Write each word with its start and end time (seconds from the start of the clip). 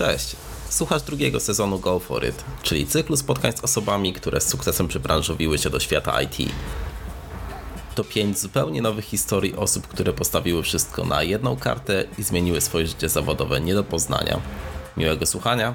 Cześć. 0.00 0.36
Słuchasz 0.68 1.02
drugiego 1.02 1.40
sezonu 1.40 1.78
Go 1.78 1.98
For 1.98 2.28
It, 2.28 2.44
czyli 2.62 2.86
cyklu 2.86 3.16
spotkań 3.16 3.52
z 3.52 3.64
osobami, 3.64 4.12
które 4.12 4.40
z 4.40 4.48
sukcesem 4.48 4.88
przybranżowiły 4.88 5.58
się 5.58 5.70
do 5.70 5.80
świata 5.80 6.22
IT. 6.22 6.52
To 7.94 8.04
pięć 8.04 8.38
zupełnie 8.38 8.82
nowych 8.82 9.04
historii 9.04 9.56
osób, 9.56 9.86
które 9.86 10.12
postawiły 10.12 10.62
wszystko 10.62 11.04
na 11.04 11.22
jedną 11.22 11.56
kartę 11.56 12.04
i 12.18 12.22
zmieniły 12.22 12.60
swoje 12.60 12.86
życie 12.86 13.08
zawodowe 13.08 13.60
nie 13.60 13.74
do 13.74 13.84
poznania. 13.84 14.40
Miłego 14.96 15.26
słuchania. 15.26 15.74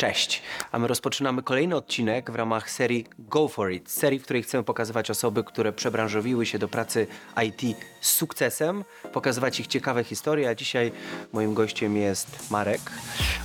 Cześć, 0.00 0.42
a 0.72 0.78
my 0.78 0.88
rozpoczynamy 0.88 1.42
kolejny 1.42 1.76
odcinek 1.76 2.30
w 2.30 2.34
ramach 2.34 2.70
serii 2.70 3.06
Go 3.18 3.48
For 3.48 3.72
It, 3.72 3.90
serii, 3.90 4.18
w 4.18 4.24
której 4.24 4.42
chcemy 4.42 4.64
pokazywać 4.64 5.10
osoby, 5.10 5.44
które 5.44 5.72
przebranżowiły 5.72 6.46
się 6.46 6.58
do 6.58 6.68
pracy 6.68 7.06
IT 7.46 7.76
z 8.00 8.10
sukcesem, 8.10 8.84
pokazywać 9.12 9.60
ich 9.60 9.66
ciekawe 9.66 10.04
historie, 10.04 10.48
a 10.48 10.54
dzisiaj 10.54 10.92
moim 11.32 11.54
gościem 11.54 11.96
jest 11.96 12.50
Marek. 12.50 12.80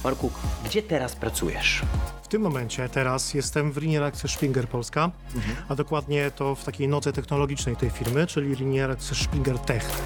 Marku, 0.03 0.31
gdzie 0.65 0.81
teraz 0.81 1.15
pracujesz? 1.15 1.81
W 2.23 2.27
tym 2.27 2.41
momencie, 2.41 2.89
teraz 2.89 3.33
jestem 3.33 3.71
w 3.71 3.77
linii 3.77 3.99
reakcji 3.99 4.29
Springer 4.29 4.67
Polska, 4.67 5.11
a 5.69 5.75
dokładnie 5.75 6.31
to 6.31 6.55
w 6.55 6.63
takiej 6.63 6.87
nodze 6.87 7.13
technologicznej 7.13 7.75
tej 7.75 7.89
firmy, 7.89 8.27
czyli 8.27 8.55
linii 8.55 8.81
reakcji 8.81 9.15
Springer 9.15 9.59
Tech. 9.59 10.01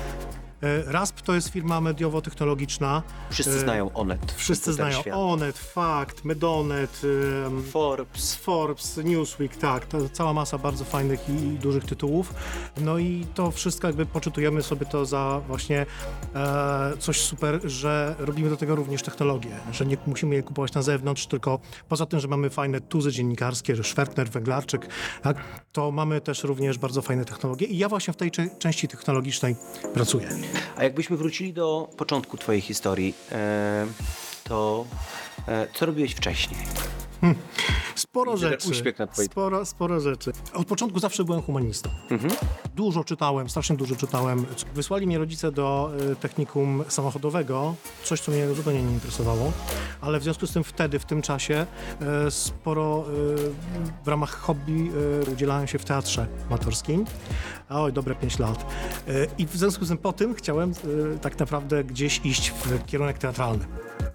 E, 0.64 0.92
RASP 0.92 1.22
to 1.22 1.36
jest 1.36 1.50
firma 1.50 1.82
mediowo-technologiczna. 1.82 3.02
Wszyscy 3.30 3.56
E, 3.56 3.60
znają 3.60 3.94
Onet. 3.94 4.32
Wszyscy 4.32 4.66
ten 4.66 4.74
znają 4.74 5.02
świat. 5.02 5.16
Onet, 5.18 5.58
Fakt, 5.58 6.26
Medonet, 6.26 7.02
Forbes. 7.72 8.36
Forbes, 8.36 8.98
Newsweek, 9.04 9.58
tak, 9.58 9.88
cała 10.14 10.34
masa 10.34 10.58
bardzo 10.58 10.86
fajnych 10.86 11.30
i 11.30 11.34
dużych 11.58 11.86
tytułów. 11.86 12.34
No 12.78 12.98
i 12.98 13.26
to 13.34 13.52
wszystko 13.52 13.88
jakby 13.88 14.06
poczytujemy 14.06 14.64
sobie 14.64 14.86
to 14.86 15.06
za 15.06 15.42
właśnie 15.48 15.86
e, 16.36 16.92
coś 17.00 17.22
super, 17.22 17.60
że 17.64 18.16
robimy 18.20 18.50
do 18.50 18.58
tego 18.58 18.76
również 18.76 19.04
technologię, 19.04 19.52
że 19.72 19.86
nie 19.86 19.98
musimy 20.08 20.36
je 20.36 20.44
kupować 20.44 20.74
na 20.74 20.82
zewnątrz, 20.82 21.28
tylko 21.28 21.60
poza 21.90 22.06
tym, 22.06 22.20
że 22.20 22.28
mamy 22.28 22.50
fajne 22.50 22.82
tuzy 22.82 23.12
dziennikarskie, 23.12 23.76
że 23.76 23.84
Szwertner, 23.84 24.30
Węglarczyk, 24.30 24.88
tak, 25.22 25.38
to 25.72 25.92
mamy 25.92 26.22
też 26.22 26.44
również 26.44 26.78
bardzo 26.78 27.02
fajne 27.02 27.26
technologie 27.26 27.68
i 27.68 27.78
ja 27.78 27.90
właśnie 27.90 28.14
w 28.14 28.18
tej 28.18 28.32
części 28.60 28.88
technologicznej 28.88 29.56
pracuję. 29.94 30.30
A 30.76 30.84
jakbyśmy 30.84 31.18
wrócili 31.18 31.54
do 31.54 31.90
początku 31.98 32.38
twojej 32.38 32.62
historii, 32.62 33.14
e, 33.32 33.86
to 34.44 34.86
e, 35.48 35.68
co 35.74 35.86
robiłeś 35.86 36.12
wcześniej? 36.12 36.60
Sporo 38.10 38.38
rzeczy. 38.38 38.70
uśmiech 38.70 39.00
na 39.00 39.08
twojej 39.08 39.30
Sporo, 39.30 39.66
sporo 39.66 40.00
rzeczy. 40.00 40.32
Od 40.54 40.68
początku 40.68 41.00
zawsze 41.00 41.24
byłem 41.24 41.42
humanistą. 41.42 41.90
Mhm. 42.10 42.34
Dużo 42.76 43.04
czytałem, 43.04 43.50
strasznie 43.50 43.78
dużo 43.78 43.96
czytałem. 43.96 44.46
Wysłali 44.76 45.08
mnie 45.08 45.18
rodzice 45.18 45.52
do 45.52 45.92
y, 46.12 46.16
technikum 46.16 46.84
samochodowego, 46.88 47.76
coś 48.04 48.22
co 48.22 48.32
mnie 48.32 48.54
zupełnie 48.54 48.84
nie 48.84 48.94
interesowało, 48.94 49.52
ale 50.02 50.20
w 50.20 50.24
związku 50.24 50.48
z 50.48 50.54
tym 50.54 50.64
wtedy, 50.64 51.00
w 51.00 51.06
tym 51.06 51.22
czasie 51.22 51.66
y, 52.28 52.32
sporo 52.32 53.06
y, 53.10 54.04
w 54.04 54.08
ramach 54.08 54.40
hobby 54.40 54.92
udzielałem 55.34 55.68
się 55.68 55.80
w 55.80 55.86
teatrze 55.86 56.28
amatorskim. 56.48 57.06
Oj, 57.70 57.94
dobre 57.94 58.16
5 58.16 58.40
lat. 58.40 58.66
I 59.38 59.46
w 59.46 59.56
związku 59.56 59.86
z 59.86 59.88
tym 59.88 59.98
po 59.98 60.14
tym 60.14 60.34
chciałem 60.36 60.74
tak 61.22 61.40
naprawdę 61.40 61.84
gdzieś 61.84 62.22
iść 62.24 62.50
w 62.50 62.86
kierunek 62.86 63.18
teatralny. 63.18 63.66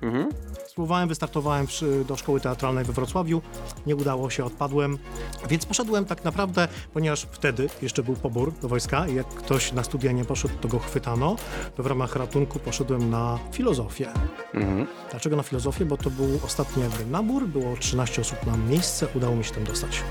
Mhm. 0.02 0.28
Spróbowałem, 0.74 1.08
wystartowałem 1.08 1.66
do 2.08 2.16
szkoły 2.16 2.40
teatralnej 2.40 2.84
we 2.84 2.92
Wrocławiu, 2.92 3.42
nie 3.86 3.96
udało 3.96 4.30
się, 4.30 4.44
odpadłem, 4.44 4.98
więc 5.48 5.66
poszedłem 5.66 6.04
tak 6.04 6.24
naprawdę, 6.24 6.68
ponieważ 6.92 7.26
wtedy 7.30 7.68
jeszcze 7.82 8.02
był 8.02 8.14
pobór 8.14 8.52
do 8.62 8.68
wojska 8.68 9.08
i 9.08 9.14
jak 9.14 9.28
ktoś 9.28 9.72
na 9.72 9.84
studia 9.84 10.12
nie 10.12 10.24
poszedł, 10.24 10.54
to 10.60 10.68
go 10.68 10.78
chwytano, 10.78 11.36
to 11.76 11.82
w 11.82 11.86
ramach 11.86 12.16
ratunku 12.16 12.58
poszedłem 12.58 13.10
na 13.10 13.38
filozofię. 13.52 14.08
Mhm. 14.54 14.86
Dlaczego 15.10 15.36
na 15.36 15.42
filozofię? 15.42 15.84
Bo 15.84 15.96
to 15.96 16.10
był 16.10 16.40
ostatni 16.44 16.82
jakby 16.82 17.06
nabór, 17.06 17.46
było 17.46 17.76
13 17.76 18.20
osób 18.22 18.46
na 18.46 18.56
miejsce, 18.56 19.06
udało 19.14 19.36
mi 19.36 19.44
się 19.44 19.54
tam 19.54 19.64
dostać. 19.64 20.02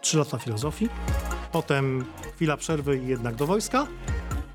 3 0.00 0.18
lata 0.18 0.38
filozofii, 0.38 0.88
potem 1.52 2.04
chwila 2.34 2.56
przerwy 2.56 2.98
i 2.98 3.06
jednak 3.06 3.34
do 3.34 3.46
wojska. 3.46 3.86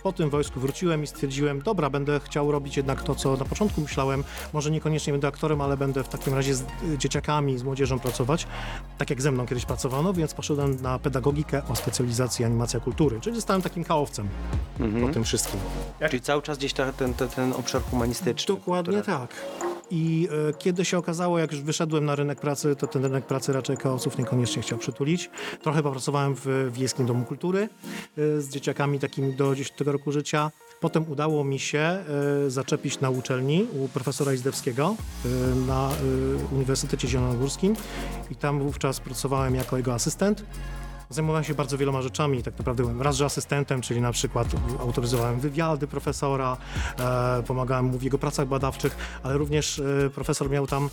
Po 0.08 0.14
tym 0.14 0.30
wojsku 0.30 0.60
wróciłem 0.60 1.04
i 1.04 1.08
stwierdziłem, 1.08 1.62
dobra, 1.62 1.90
będę 1.90 2.20
chciał 2.20 2.52
robić 2.52 2.78
jednak 2.78 3.04
to, 3.04 3.16
co 3.16 3.38
na 3.38 3.46
początku 3.46 3.82
myślałem. 3.82 4.24
Może 4.54 4.72
niekoniecznie 4.72 5.14
będę 5.14 5.28
aktorem, 5.28 5.62
ale 5.62 5.78
będę 5.78 6.04
w 6.04 6.08
takim 6.08 6.34
razie 6.34 6.56
z 6.56 6.64
dzieciakami, 6.98 7.58
z 7.58 7.64
młodzieżą 7.64 8.00
pracować, 8.00 8.48
tak 8.98 9.10
jak 9.10 9.22
ze 9.22 9.32
mną 9.32 9.46
kiedyś 9.48 9.66
pracowano, 9.66 10.14
więc 10.14 10.34
poszedłem 10.34 10.82
na 10.82 11.00
pedagogikę 11.00 11.62
o 11.70 11.76
specjalizacji 11.76 12.46
animacja 12.46 12.80
kultury, 12.80 13.20
czyli 13.22 13.36
zostałem 13.36 13.62
takim 13.62 13.84
kałowcem 13.84 14.28
po 15.02 15.14
tym 15.14 15.24
wszystkim. 15.24 15.60
Czyli 16.10 16.22
cały 16.22 16.42
czas 16.42 16.58
gdzieś 16.58 16.74
ta, 16.74 16.94
ten, 16.94 17.14
ten, 17.14 17.30
ten 17.30 17.54
obszar 17.54 17.82
humanistyczny. 17.82 18.56
Dokładnie 18.56 19.02
który- 19.02 19.18
tak. 19.18 19.30
I 19.92 20.28
e, 20.50 20.54
kiedy 20.54 20.86
się 20.86 20.98
okazało, 20.98 21.40
jak 21.40 21.52
już 21.52 21.62
wyszedłem 21.62 22.06
na 22.06 22.16
rynek 22.16 22.40
pracy, 22.40 22.76
to 22.76 22.88
ten 22.88 23.04
rynek 23.06 23.26
pracy 23.26 23.54
raczej 23.54 23.78
kaosów 23.78 24.18
niekoniecznie 24.18 24.62
chciał 24.62 24.78
przytulić. 24.78 25.30
Trochę 25.62 25.84
popracowałem 25.84 26.36
w 26.36 26.70
Wiejskim 26.72 27.06
Domu 27.06 27.26
Kultury 27.26 27.70
e, 28.18 28.42
z 28.42 28.50
dzieciakami 28.50 29.00
takimi 29.00 29.34
do 29.34 29.56
10 29.56 29.82
roku 29.82 30.12
życia. 30.12 30.52
Potem 30.80 31.12
udało 31.12 31.44
mi 31.44 31.60
się 31.60 31.80
e, 31.80 32.04
zaczepić 32.48 33.00
na 33.00 33.10
uczelni 33.10 33.68
u 33.74 33.88
profesora 33.88 34.34
Izdebskiego 34.34 34.96
e, 35.26 35.30
na 35.68 35.90
Uniwersytecie 36.52 37.08
Zielonogórskim 37.08 37.76
i 38.32 38.36
tam 38.36 38.60
wówczas 38.60 39.00
pracowałem 39.00 39.56
jako 39.56 39.78
jego 39.78 39.94
asystent. 39.94 40.44
Zajmowałem 41.10 41.44
się 41.44 41.54
bardzo 41.54 41.78
wieloma 41.78 42.02
rzeczami, 42.02 42.44
tak 42.44 42.58
naprawdę 42.58 42.84
byłem 42.84 43.02
raz, 43.02 43.16
że 43.16 43.26
asystentem, 43.26 43.82
czyli 43.82 44.02
na 44.02 44.12
przykład 44.12 44.48
autoryzowałem 44.80 45.40
wywiady 45.40 45.88
profesora, 45.88 46.58
e, 47.00 47.44
pomagałem 47.44 47.86
mu 47.86 47.98
w 47.98 48.04
jego 48.04 48.18
pracach 48.18 48.48
badawczych, 48.48 49.20
ale 49.24 49.38
również 49.38 49.80
e, 49.80 50.10
profesor 50.10 50.50
miał 50.50 50.68
tam 50.68 50.90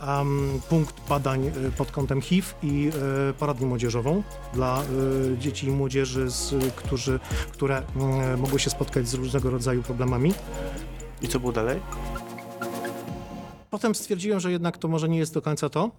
em, 0.00 0.60
punkt 0.68 1.08
badań 1.08 1.46
e, 1.46 1.52
pod 1.76 1.90
kątem 1.90 2.20
HIV 2.20 2.48
i 2.62 2.90
e, 3.30 3.32
poradnię 3.32 3.66
młodzieżową 3.66 4.22
dla 4.54 4.82
e, 4.82 5.38
dzieci 5.38 5.66
i 5.66 5.70
młodzieży, 5.70 6.30
z, 6.30 6.74
którzy, 6.76 7.20
które 7.52 7.82
mm, 7.96 8.40
mogły 8.40 8.60
się 8.60 8.70
spotkać 8.70 9.08
z 9.08 9.14
różnego 9.14 9.50
rodzaju 9.50 9.82
problemami. 9.82 10.34
I 11.22 11.28
co 11.28 11.40
było 11.40 11.52
dalej? 11.52 11.80
Potem 13.72 13.94
stwierdziłem, 13.94 14.40
że 14.40 14.52
jednak 14.52 14.78
to 14.78 14.88
może 14.88 15.08
nie 15.08 15.18
jest 15.18 15.34
do 15.34 15.42
końca 15.42 15.68
to. 15.68 15.90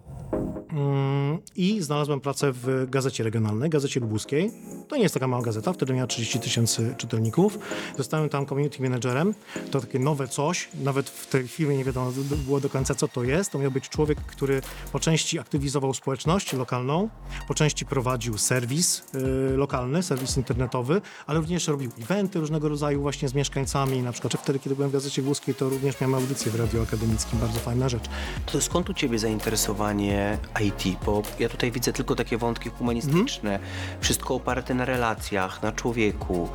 Mm, 0.74 1.38
I 1.56 1.82
znalazłem 1.82 2.20
pracę 2.20 2.52
w 2.52 2.86
gazecie 2.90 3.24
regionalnej, 3.24 3.70
gazecie 3.70 4.00
lubuskiej. 4.00 4.50
To 4.88 4.96
nie 4.96 5.02
jest 5.02 5.14
taka 5.14 5.28
mała 5.28 5.42
gazeta, 5.42 5.72
wtedy 5.72 5.94
miała 5.94 6.06
30 6.06 6.40
tysięcy 6.40 6.94
czytelników. 6.96 7.58
Zostałem 7.96 8.28
tam 8.28 8.46
community 8.46 8.82
managerem. 8.82 9.34
To 9.70 9.80
takie 9.80 9.98
nowe 9.98 10.28
coś. 10.28 10.68
Nawet 10.84 11.10
w 11.10 11.26
tej 11.26 11.48
firmie 11.48 11.76
nie 11.76 11.84
wiadomo 11.84 12.12
było 12.46 12.60
do 12.60 12.68
końca, 12.68 12.94
co 12.94 13.08
to 13.08 13.24
jest. 13.24 13.50
To 13.50 13.58
miał 13.58 13.70
być 13.70 13.88
człowiek, 13.88 14.18
który 14.20 14.62
po 14.92 15.00
części 15.00 15.38
aktywizował 15.38 15.94
społeczność 15.94 16.52
lokalną, 16.52 17.08
po 17.48 17.54
części 17.54 17.86
prowadził 17.86 18.38
serwis 18.38 19.04
y, 19.52 19.56
lokalny, 19.56 20.02
serwis 20.02 20.36
internetowy, 20.36 21.00
ale 21.26 21.38
również 21.38 21.68
robił 21.68 21.90
eventy 22.02 22.40
różnego 22.40 22.68
rodzaju 22.68 23.02
właśnie 23.02 23.28
z 23.28 23.34
mieszkańcami. 23.34 24.02
Na 24.02 24.12
przykład 24.12 24.34
wtedy, 24.34 24.58
kiedy 24.58 24.74
byłem 24.74 24.90
w 24.90 24.92
gazecie 24.92 25.22
włoskiej, 25.22 25.54
to 25.54 25.68
również 25.68 26.00
miałem 26.00 26.14
audycję 26.14 26.52
w 26.52 26.54
radiu 26.54 26.82
akademickim. 26.82 27.38
Bardzo 27.38 27.60
fajna 27.64 27.88
rzecz. 27.88 28.04
To 28.46 28.60
skąd 28.60 28.90
u 28.90 28.94
ciebie 28.94 29.18
zainteresowanie 29.18 30.38
IT? 30.60 30.98
Bo 31.06 31.22
ja 31.38 31.48
tutaj 31.48 31.70
widzę 31.72 31.92
tylko 31.92 32.14
takie 32.14 32.38
wątki 32.38 32.68
humanistyczne. 32.70 33.58
Wszystko 34.00 34.34
oparte 34.34 34.74
na 34.74 34.84
relacjach, 34.84 35.62
na 35.62 35.72
człowieku. 35.72 36.48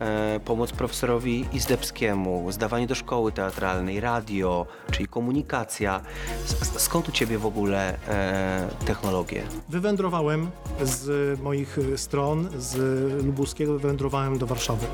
E, 0.00 0.40
pomoc 0.44 0.72
profesorowi 0.72 1.46
Izdebskiemu, 1.52 2.52
zdawanie 2.52 2.86
do 2.86 2.94
szkoły 2.94 3.32
teatralnej, 3.32 4.00
radio, 4.00 4.66
czyli 4.90 5.06
komunikacja. 5.08 6.00
S- 6.44 6.82
skąd 6.82 7.08
u 7.08 7.12
ciebie 7.12 7.38
w 7.38 7.46
ogóle 7.46 7.98
e, 8.08 8.68
technologie? 8.86 9.42
Wywędrowałem 9.68 10.50
z 10.82 11.40
moich 11.40 11.78
stron, 11.96 12.48
z 12.58 12.76
Lubuskiego, 13.24 13.72
wywędrowałem 13.72 14.38
do 14.38 14.46
Warszawy. 14.46 14.86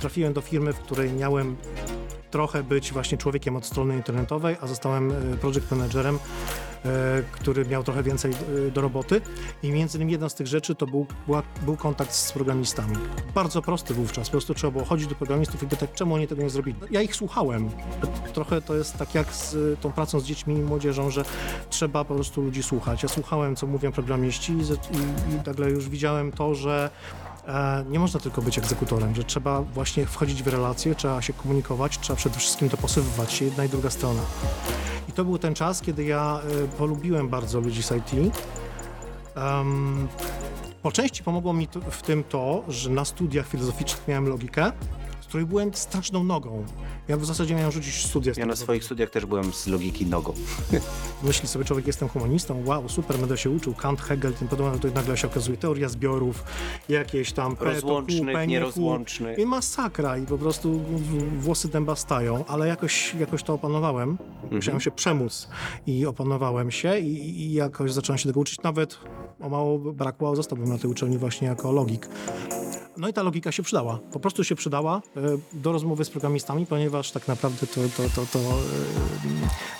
Trafiłem 0.00 0.32
do 0.32 0.40
firmy, 0.40 0.72
w 0.72 0.78
której 0.78 1.12
miałem 1.12 1.56
trochę 2.30 2.62
być 2.62 2.92
właśnie 2.92 3.18
człowiekiem 3.18 3.56
od 3.56 3.66
strony 3.66 3.96
internetowej, 3.96 4.56
a 4.60 4.66
zostałem 4.66 5.32
y, 5.34 5.36
project 5.36 5.70
managerem, 5.70 6.14
y, 6.14 6.18
który 7.32 7.64
miał 7.64 7.82
trochę 7.82 8.02
więcej 8.02 8.32
y, 8.68 8.70
do 8.70 8.80
roboty. 8.80 9.20
I 9.62 9.70
między 9.70 9.98
innymi 9.98 10.12
jedna 10.12 10.28
z 10.28 10.34
tych 10.34 10.46
rzeczy 10.46 10.74
to 10.74 10.86
był, 10.86 11.06
była, 11.26 11.42
był 11.62 11.76
kontakt 11.76 12.12
z 12.12 12.32
programistami. 12.32 12.96
Bardzo 13.34 13.62
prosty 13.62 13.94
wówczas, 13.94 14.28
po 14.28 14.30
prostu 14.30 14.54
trzeba 14.54 14.70
było 14.70 14.84
chodzić 14.84 15.06
do 15.06 15.14
programistów 15.14 15.62
i 15.62 15.66
pytać, 15.66 15.90
czemu 15.94 16.14
oni 16.14 16.26
tego 16.26 16.42
nie 16.42 16.50
zrobili. 16.50 16.78
Ja 16.90 17.02
ich 17.02 17.16
słuchałem. 17.16 17.70
Trochę 18.32 18.62
to 18.62 18.74
jest 18.74 18.96
tak 18.98 19.14
jak 19.14 19.34
z 19.34 19.80
tą 19.80 19.92
pracą 19.92 20.20
z 20.20 20.24
dziećmi 20.24 20.54
i 20.54 20.62
młodzieżą, 20.62 21.10
że 21.10 21.24
trzeba 21.70 22.04
po 22.04 22.14
prostu 22.14 22.42
ludzi 22.42 22.62
słuchać. 22.62 23.02
Ja 23.02 23.08
słuchałem, 23.08 23.56
co 23.56 23.66
mówią 23.66 23.92
programiści 23.92 24.52
i, 24.52 24.56
i, 24.96 25.46
nagle 25.46 25.70
już 25.70 25.88
widziałem 25.88 26.32
to, 26.32 26.54
że 26.54 26.90
e, 27.26 27.27
nie 27.88 27.98
można 27.98 28.20
tylko 28.20 28.42
być 28.42 28.58
egzekutorem, 28.58 29.14
że 29.14 29.24
trzeba 29.24 29.62
właśnie 29.62 30.06
wchodzić 30.06 30.42
w 30.42 30.46
relacje, 30.46 30.94
trzeba 30.94 31.22
się 31.22 31.32
komunikować, 31.32 31.98
trzeba 31.98 32.16
przede 32.16 32.38
wszystkim 32.38 32.68
dopasowywać 32.68 33.32
się 33.32 33.44
jedna 33.44 33.64
i 33.64 33.68
druga 33.68 33.90
strona. 33.90 34.22
I 35.08 35.12
to 35.12 35.24
był 35.24 35.38
ten 35.38 35.54
czas, 35.54 35.80
kiedy 35.80 36.04
ja 36.04 36.40
e, 36.64 36.68
polubiłem 36.68 37.28
bardzo 37.28 37.60
ludzi 37.60 37.82
z 37.82 37.92
IT. 37.92 38.34
Em, 39.34 40.08
po 40.82 40.92
części 40.92 41.22
pomogło 41.22 41.52
mi 41.52 41.68
w 41.90 42.02
tym 42.02 42.24
to, 42.24 42.64
że 42.68 42.90
na 42.90 43.04
studiach 43.04 43.48
filozoficznych 43.48 44.08
miałem 44.08 44.28
logikę, 44.28 44.72
której 45.28 45.46
byłem 45.46 45.74
straszną 45.74 46.24
nogą. 46.24 46.64
Ja 47.08 47.16
w 47.16 47.24
zasadzie 47.24 47.54
miałem 47.54 47.72
rzucić 47.72 48.06
studia. 48.06 48.32
Ja 48.36 48.46
na 48.46 48.56
swoich 48.56 48.84
studiach 48.84 49.10
też 49.10 49.26
byłem 49.26 49.52
z 49.52 49.66
logiki 49.66 50.06
nogą. 50.06 50.32
Myśli 51.22 51.48
sobie 51.48 51.64
człowiek, 51.64 51.86
jestem 51.86 52.08
humanistą, 52.08 52.62
wow, 52.66 52.88
super, 52.88 53.18
będę 53.18 53.36
się 53.38 53.50
uczył, 53.50 53.74
Kant, 53.74 54.00
Hegel, 54.00 54.32
tym 54.34 54.48
podobne, 54.48 54.78
to 54.78 54.88
nagle 54.94 55.16
się 55.16 55.26
okazuje 55.28 55.56
teoria 55.56 55.88
zbiorów, 55.88 56.44
jakieś 56.88 57.32
tam 57.32 57.56
Rozłącznych, 57.60 58.34
P, 58.34 58.46
nie 58.46 58.46
Q. 58.46 58.60
nierozłącznych. 58.60 59.38
I 59.38 59.46
masakra 59.46 60.18
i 60.18 60.26
po 60.26 60.38
prostu 60.38 60.80
włosy 61.40 61.68
dęba 61.68 61.96
stają, 61.96 62.44
ale 62.46 62.68
jakoś, 62.68 63.14
jakoś 63.14 63.42
to 63.42 63.54
opanowałem, 63.54 64.08
Mhm. 64.42 64.54
musiałem 64.56 64.80
się 64.80 64.90
przemóc 64.90 65.48
i 65.86 66.06
opanowałem 66.06 66.70
się 66.70 66.98
i, 66.98 67.40
i 67.40 67.52
jakoś 67.52 67.92
zacząłem 67.92 68.18
się 68.18 68.28
tego 68.28 68.40
uczyć, 68.40 68.62
nawet 68.62 68.98
o 69.40 69.48
mało 69.48 69.78
brakło, 69.78 70.36
zostałbym 70.36 70.68
na 70.68 70.78
tej 70.78 70.90
uczelni 70.90 71.18
właśnie 71.18 71.48
jako 71.48 71.72
logik. 71.72 72.08
No 72.98 73.08
i 73.08 73.12
ta 73.12 73.22
logika 73.22 73.52
się 73.52 73.62
przydała. 73.62 73.98
Po 74.12 74.20
prostu 74.20 74.44
się 74.44 74.54
przydała 74.54 75.02
e, 75.16 75.20
do 75.52 75.72
rozmowy 75.72 76.04
z 76.04 76.10
programistami, 76.10 76.66
ponieważ 76.66 77.10
tak 77.10 77.28
naprawdę 77.28 77.66
to, 77.66 77.80
to, 77.96 78.02
to, 78.14 78.26
to 78.32 78.38
e, 78.38 78.42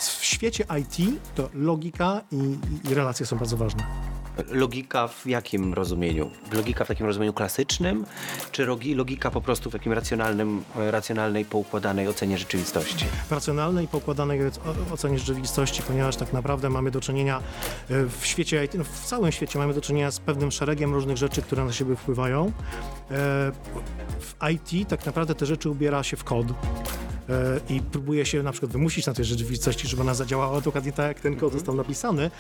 w 0.00 0.24
świecie 0.24 0.64
IT 0.80 1.20
to 1.34 1.48
logika 1.54 2.20
i, 2.32 2.58
i 2.90 2.94
relacje 2.94 3.26
są 3.26 3.38
bardzo 3.38 3.56
ważne. 3.56 4.17
Logika 4.50 5.08
w 5.08 5.26
jakim 5.26 5.74
rozumieniu? 5.74 6.30
Logika 6.52 6.84
w 6.84 6.88
takim 6.88 7.06
rozumieniu 7.06 7.32
klasycznym, 7.32 8.04
czy 8.52 8.66
rogi- 8.66 8.96
logika 8.96 9.30
po 9.30 9.40
prostu 9.40 9.70
w 9.70 9.72
takim 9.72 9.92
racjonalnym, 9.92 10.64
racjonalnej, 10.76 11.44
poukładanej 11.44 12.08
ocenie 12.08 12.38
rzeczywistości? 12.38 13.04
w 13.28 13.32
racjonalnej, 13.32 13.88
pokładanej 13.88 14.40
o- 14.46 14.92
ocenie 14.94 15.18
rzeczywistości, 15.18 15.82
ponieważ 15.82 16.16
tak 16.16 16.32
naprawdę 16.32 16.70
mamy 16.70 16.90
do 16.90 17.00
czynienia 17.00 17.38
e, 17.90 18.04
w 18.20 18.26
świecie 18.26 18.64
IT, 18.64 18.74
no 18.74 18.84
w 18.84 19.04
całym 19.06 19.32
świecie 19.32 19.58
mamy 19.58 19.74
do 19.74 19.80
czynienia 19.80 20.10
z 20.10 20.20
pewnym 20.20 20.50
szeregiem 20.50 20.94
różnych 20.94 21.16
rzeczy, 21.16 21.42
które 21.42 21.64
na 21.64 21.72
siebie 21.72 21.96
wpływają. 21.96 22.46
E, 22.46 22.52
W 24.20 24.34
IT 24.52 24.88
tak 24.88 25.06
naprawdę 25.06 25.34
te 25.34 25.46
rzeczy 25.46 25.70
ubiera 25.70 26.02
się 26.02 26.16
w 26.16 26.24
kod. 26.24 26.46
e, 26.48 26.52
I 27.68 27.80
próbuje 27.80 28.26
się 28.26 28.42
na 28.42 28.52
przykład 28.52 28.72
wymusić 28.72 29.06
na 29.06 29.14
tej 29.14 29.24
rzeczywistości, 29.24 29.88
żeby 29.88 30.02
ona 30.02 30.14
zadziałała 30.14 30.60
dokładnie 30.60 30.92
tak, 30.92 31.06
jak 31.08 31.20
ten 31.20 31.36
kod 31.36 31.52
został 31.52 31.74
napisany. 31.74 32.30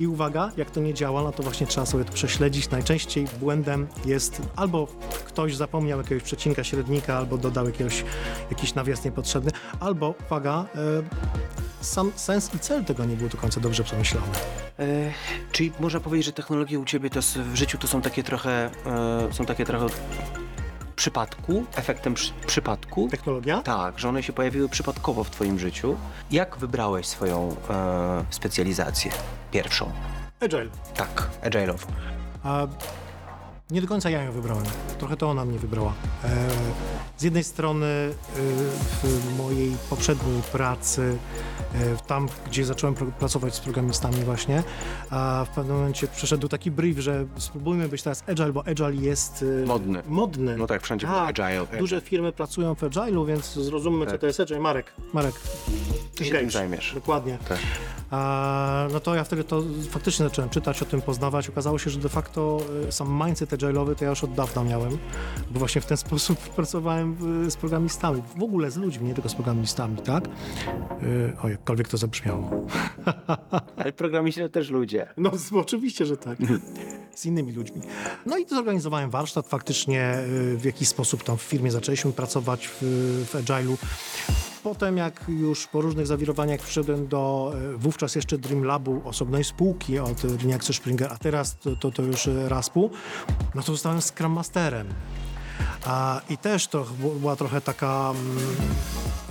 I 0.00 0.06
uwaga, 0.06 0.50
jak 0.56 0.70
to 0.70 0.80
nie 0.80 0.94
działa, 0.94 1.22
no 1.22 1.32
to 1.32 1.42
właśnie 1.46 1.66
trzeba 1.66 1.86
sobie 1.86 2.04
to 2.04 2.12
prześledzić. 2.12 2.70
Najczęściej 2.70 3.26
błędem 3.40 3.86
jest 4.04 4.42
albo 4.56 4.86
ktoś 5.24 5.56
zapomniał 5.56 5.98
jakiegoś 5.98 6.22
przecinka 6.22 6.64
średnika, 6.64 7.16
albo 7.16 7.38
dodał 7.38 7.66
jakiegoś, 7.66 8.04
jakiś 8.50 8.74
nawias 8.74 9.04
niepotrzebny, 9.04 9.50
albo, 9.80 10.14
uwaga, 10.26 10.64
e, 10.74 10.78
sam 11.80 12.12
sens 12.16 12.54
i 12.54 12.58
cel 12.58 12.84
tego 12.84 13.04
nie 13.04 13.16
był 13.16 13.28
do 13.28 13.38
końca 13.38 13.60
dobrze 13.60 13.84
przemyślany. 13.84 14.26
E, 14.78 15.12
czyli 15.52 15.72
można 15.80 16.00
powiedzieć, 16.00 16.26
że 16.26 16.32
technologie 16.32 16.78
u 16.78 16.84
ciebie 16.84 17.10
to 17.10 17.20
w 17.52 17.56
życiu 17.56 17.78
to 17.78 17.88
są 17.88 18.02
takie 18.02 18.22
trochę, 18.22 18.70
e, 18.86 19.32
są 19.32 19.46
takie 19.46 19.64
trochę 19.64 19.86
przypadku, 20.96 21.64
efektem 21.76 22.14
przy, 22.14 22.32
przypadku? 22.46 23.08
Technologia? 23.08 23.62
Tak, 23.62 23.98
że 23.98 24.08
one 24.08 24.22
się 24.22 24.32
pojawiły 24.32 24.68
przypadkowo 24.68 25.24
w 25.24 25.30
twoim 25.30 25.58
życiu. 25.58 25.96
Jak 26.30 26.56
wybrałeś 26.56 27.06
swoją 27.06 27.56
e, 27.70 28.24
specjalizację 28.30 29.10
pierwszą? 29.52 29.92
Agile. 30.40 30.68
Tak, 30.94 31.28
agile'ową. 31.42 31.86
A 32.44 32.66
nie 33.70 33.80
do 33.82 33.88
końca 33.88 34.10
ja 34.10 34.22
ją 34.22 34.32
wybrałem. 34.32 34.64
Trochę 34.98 35.16
to 35.16 35.30
ona 35.30 35.44
mnie 35.44 35.58
wybrała. 35.58 35.92
E, 36.24 36.48
z 37.16 37.22
jednej 37.22 37.44
strony 37.44 37.86
e, 37.86 38.12
w 39.02 39.38
mojej 39.38 39.76
poprzedniej 39.90 40.42
pracy, 40.52 41.16
e, 41.74 41.78
tam 42.06 42.28
gdzie 42.46 42.64
zacząłem 42.64 42.94
pracować 42.94 43.54
z 43.54 43.60
programistami 43.60 44.16
właśnie, 44.16 44.62
a 45.10 45.44
w 45.50 45.54
pewnym 45.54 45.76
momencie 45.76 46.06
przyszedł 46.06 46.48
taki 46.48 46.70
brief, 46.70 46.98
że 46.98 47.26
spróbujmy 47.36 47.88
być 47.88 48.02
teraz 48.02 48.24
agile, 48.28 48.52
bo 48.52 48.66
agile 48.66 48.94
jest 48.94 49.44
Modny. 49.66 50.02
modny. 50.08 50.56
No 50.56 50.66
tak, 50.66 50.82
wszędzie 50.82 51.06
był 51.06 51.16
agile. 51.16 51.66
Duże 51.78 52.00
firmy 52.00 52.32
pracują 52.32 52.74
w 52.74 52.80
agile'u, 52.80 53.26
więc 53.26 53.52
zrozummy, 53.54 54.04
co 54.06 54.10
Tak. 54.12 54.20
to 54.20 54.26
jest 54.26 54.40
agile. 54.40 54.60
Marek, 54.60 54.92
Marek. 55.12 55.34
Ty 56.14 56.24
się 56.24 56.34
tym 56.38 56.50
zajmiesz. 56.50 56.92
Dokładnie. 56.94 57.38
Tak. 57.48 57.58
A, 58.10 58.86
no 58.92 59.00
to 59.00 59.14
ja 59.14 59.24
wtedy 59.24 59.44
to 59.44 59.62
faktycznie 59.90 60.24
zacząłem 60.28 60.50
czytać 60.50 60.82
o 60.82 60.84
tym, 60.84 61.02
poznawać. 61.02 61.48
Okazało 61.48 61.78
się, 61.78 61.90
że 61.90 61.98
de 61.98 62.08
facto 62.08 62.58
sam 62.90 63.24
mindset 63.26 63.52
agile'owy 63.56 63.94
to 63.94 64.04
ja 64.04 64.10
już 64.10 64.24
od 64.24 64.34
dawna 64.34 64.64
miałem, 64.64 64.98
bo 65.50 65.58
właśnie 65.58 65.80
w 65.80 65.86
ten 65.86 65.96
sposób 66.06 66.38
pracowałem 66.38 67.16
z 67.50 67.56
programistami, 67.56 68.22
w 68.36 68.42
ogóle 68.42 68.70
z 68.70 68.76
ludźmi, 68.76 69.08
nie 69.08 69.14
tylko 69.14 69.28
z 69.28 69.34
programistami, 69.34 69.96
tak? 69.96 70.24
Y, 71.02 71.36
o, 71.42 71.48
jakkolwiek 71.48 71.88
to 71.88 71.96
zabrzmiało. 71.96 72.66
Ale 73.76 73.92
programiści 73.92 74.40
to 74.40 74.48
też 74.48 74.70
ludzie. 74.70 75.08
No 75.16 75.30
oczywiście, 75.54 76.06
że 76.06 76.16
tak. 76.16 76.38
Z 77.14 77.26
innymi 77.26 77.52
ludźmi. 77.52 77.80
No 78.26 78.38
i 78.38 78.48
zorganizowałem 78.48 79.10
warsztat 79.10 79.46
faktycznie, 79.46 80.14
y, 80.54 80.56
w 80.56 80.64
jakiś 80.64 80.88
sposób 80.88 81.24
tam 81.24 81.36
w 81.36 81.42
firmie 81.42 81.70
zaczęliśmy 81.70 82.12
pracować 82.12 82.68
w, 82.68 82.82
w 83.26 83.34
Agile'u. 83.34 83.76
Potem 84.66 84.96
jak 84.96 85.24
już 85.28 85.66
po 85.66 85.80
różnych 85.80 86.06
zawirowaniach 86.06 86.60
przyszedłem 86.60 87.08
do 87.08 87.52
y, 87.74 87.76
wówczas 87.76 88.14
jeszcze 88.14 88.38
Dream 88.38 88.64
Labu, 88.64 89.02
osobnej 89.04 89.44
spółki 89.44 89.98
od 89.98 90.22
Axel 90.54 90.74
Springer, 90.74 91.12
a 91.12 91.16
teraz 91.16 91.58
to, 91.58 91.76
to, 91.76 91.90
to 91.90 92.02
już 92.02 92.26
y, 92.26 92.48
Raspu, 92.48 92.90
no 93.54 93.62
to 93.62 93.72
zostałem 93.72 94.00
Scrum 94.02 94.32
Masterem. 94.32 94.86
I 96.30 96.38
też 96.38 96.66
to 96.66 96.86
była 97.20 97.36
trochę 97.36 97.60
taka 97.60 98.10
mm, 98.10 98.38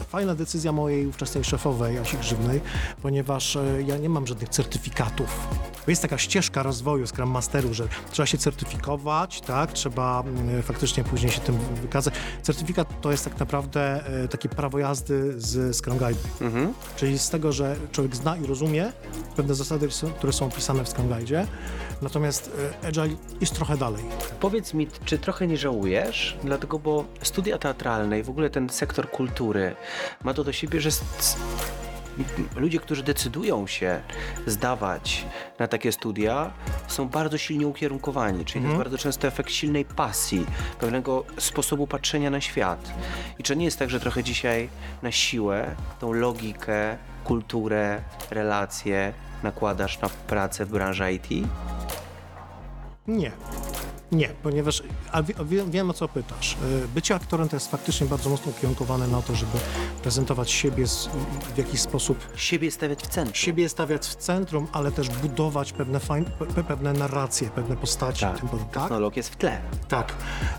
fajna 0.07 0.35
decyzja 0.35 0.71
mojej 0.71 1.07
ówczesnej 1.07 1.43
szefowej, 1.43 1.97
Asi 1.97 2.17
Grzywnej, 2.17 2.61
ponieważ 3.01 3.55
e, 3.55 3.81
ja 3.87 3.97
nie 3.97 4.09
mam 4.09 4.27
żadnych 4.27 4.49
certyfikatów. 4.49 5.47
Jest 5.87 6.01
taka 6.01 6.17
ścieżka 6.17 6.63
rozwoju 6.63 7.07
Scrum 7.07 7.29
Masteru, 7.29 7.73
że 7.73 7.87
trzeba 8.11 8.25
się 8.25 8.37
certyfikować, 8.37 9.41
tak? 9.41 9.73
Trzeba 9.73 10.23
mm, 10.27 10.63
faktycznie 10.63 11.03
później 11.03 11.31
się 11.31 11.41
tym 11.41 11.57
wykazać. 11.81 12.13
Certyfikat 12.41 13.01
to 13.01 13.11
jest 13.11 13.23
tak 13.23 13.39
naprawdę 13.39 14.07
e, 14.23 14.27
takie 14.27 14.49
prawo 14.49 14.79
jazdy 14.79 15.33
z 15.37 15.77
Scrum 15.77 15.97
Guide. 15.97 16.19
Mhm. 16.41 16.73
Czyli 16.95 17.19
z 17.19 17.29
tego, 17.29 17.51
że 17.51 17.75
człowiek 17.91 18.15
zna 18.15 18.37
i 18.37 18.45
rozumie 18.45 18.91
pewne 19.35 19.55
zasady, 19.55 19.87
które 20.17 20.33
są 20.33 20.45
opisane 20.45 20.83
w 20.83 20.89
Scrum 20.89 21.07
Guide, 21.07 21.47
natomiast 22.01 22.51
e, 22.83 22.87
Agile 22.87 23.15
jest 23.41 23.55
trochę 23.55 23.77
dalej. 23.77 24.03
Powiedz 24.39 24.73
mi, 24.73 24.87
czy 25.05 25.17
trochę 25.17 25.47
nie 25.47 25.57
żałujesz? 25.57 26.37
Dlatego, 26.43 26.79
bo 26.79 27.05
studia 27.21 27.57
teatralne 27.57 28.19
i 28.19 28.23
w 28.23 28.29
ogóle 28.29 28.49
ten 28.49 28.69
sektor 28.69 29.11
kultury 29.11 29.75
ma 30.23 30.33
to 30.33 30.43
do 30.43 30.53
siebie, 30.53 30.81
że 30.81 30.89
ludzie, 32.55 32.79
którzy 32.79 33.03
decydują 33.03 33.67
się 33.67 34.01
zdawać 34.47 35.25
na 35.59 35.67
takie 35.67 35.91
studia, 35.91 36.51
są 36.87 37.09
bardzo 37.09 37.37
silnie 37.37 37.67
ukierunkowani, 37.67 38.45
czyli 38.45 38.61
to 38.61 38.67
jest 38.67 38.77
bardzo 38.77 38.97
często 38.97 39.27
efekt 39.27 39.51
silnej 39.51 39.85
pasji, 39.85 40.45
pewnego 40.79 41.25
sposobu 41.37 41.87
patrzenia 41.87 42.29
na 42.29 42.41
świat. 42.41 42.93
I 43.39 43.43
czy 43.43 43.55
nie 43.55 43.65
jest 43.65 43.79
tak, 43.79 43.89
że 43.89 43.99
trochę 43.99 44.23
dzisiaj 44.23 44.69
na 45.03 45.11
siłę 45.11 45.75
tą 45.99 46.13
logikę, 46.13 46.97
kulturę, 47.23 48.01
relacje 48.31 49.13
nakładasz 49.45 50.01
na 50.01 50.09
pracę 50.09 50.65
w 50.65 50.69
branży 50.71 51.13
IT? 51.13 51.47
Nie. 53.07 53.31
Nie, 54.11 54.27
ponieważ 54.43 54.83
a 55.11 55.23
wie, 55.23 55.33
wie, 55.45 55.65
wiem 55.65 55.89
o 55.89 55.93
co 55.93 56.07
pytasz. 56.07 56.57
Y, 56.83 56.87
Bycie 56.87 57.15
aktorem 57.15 57.49
to 57.49 57.55
jest 57.55 57.71
faktycznie 57.71 58.07
bardzo 58.07 58.29
mocno 58.29 58.51
ukierunkowane 58.51 59.07
na 59.07 59.21
to, 59.21 59.35
żeby 59.35 59.57
prezentować 60.01 60.51
siebie 60.51 60.87
z, 60.87 61.09
w 61.55 61.57
jakiś 61.57 61.81
sposób, 61.81 62.17
Siebie 62.35 62.71
stawiać 62.71 62.99
w 63.03 63.07
centrum. 63.07 63.35
siebie 63.35 63.69
stawiać 63.69 64.07
w 64.07 64.15
centrum, 64.15 64.67
ale 64.71 64.91
też 64.91 65.09
budować 65.09 65.73
pewne, 65.73 65.99
pewne 66.67 66.93
narracje, 66.93 67.49
pewne 67.49 67.75
postaci. 67.77 68.21
Tak, 68.21 68.39
tym 68.39 68.49
tak? 68.49 68.69
technologia 68.73 69.19
jest 69.19 69.29
w 69.29 69.35
tle. 69.35 69.61
Tak. 69.87 70.13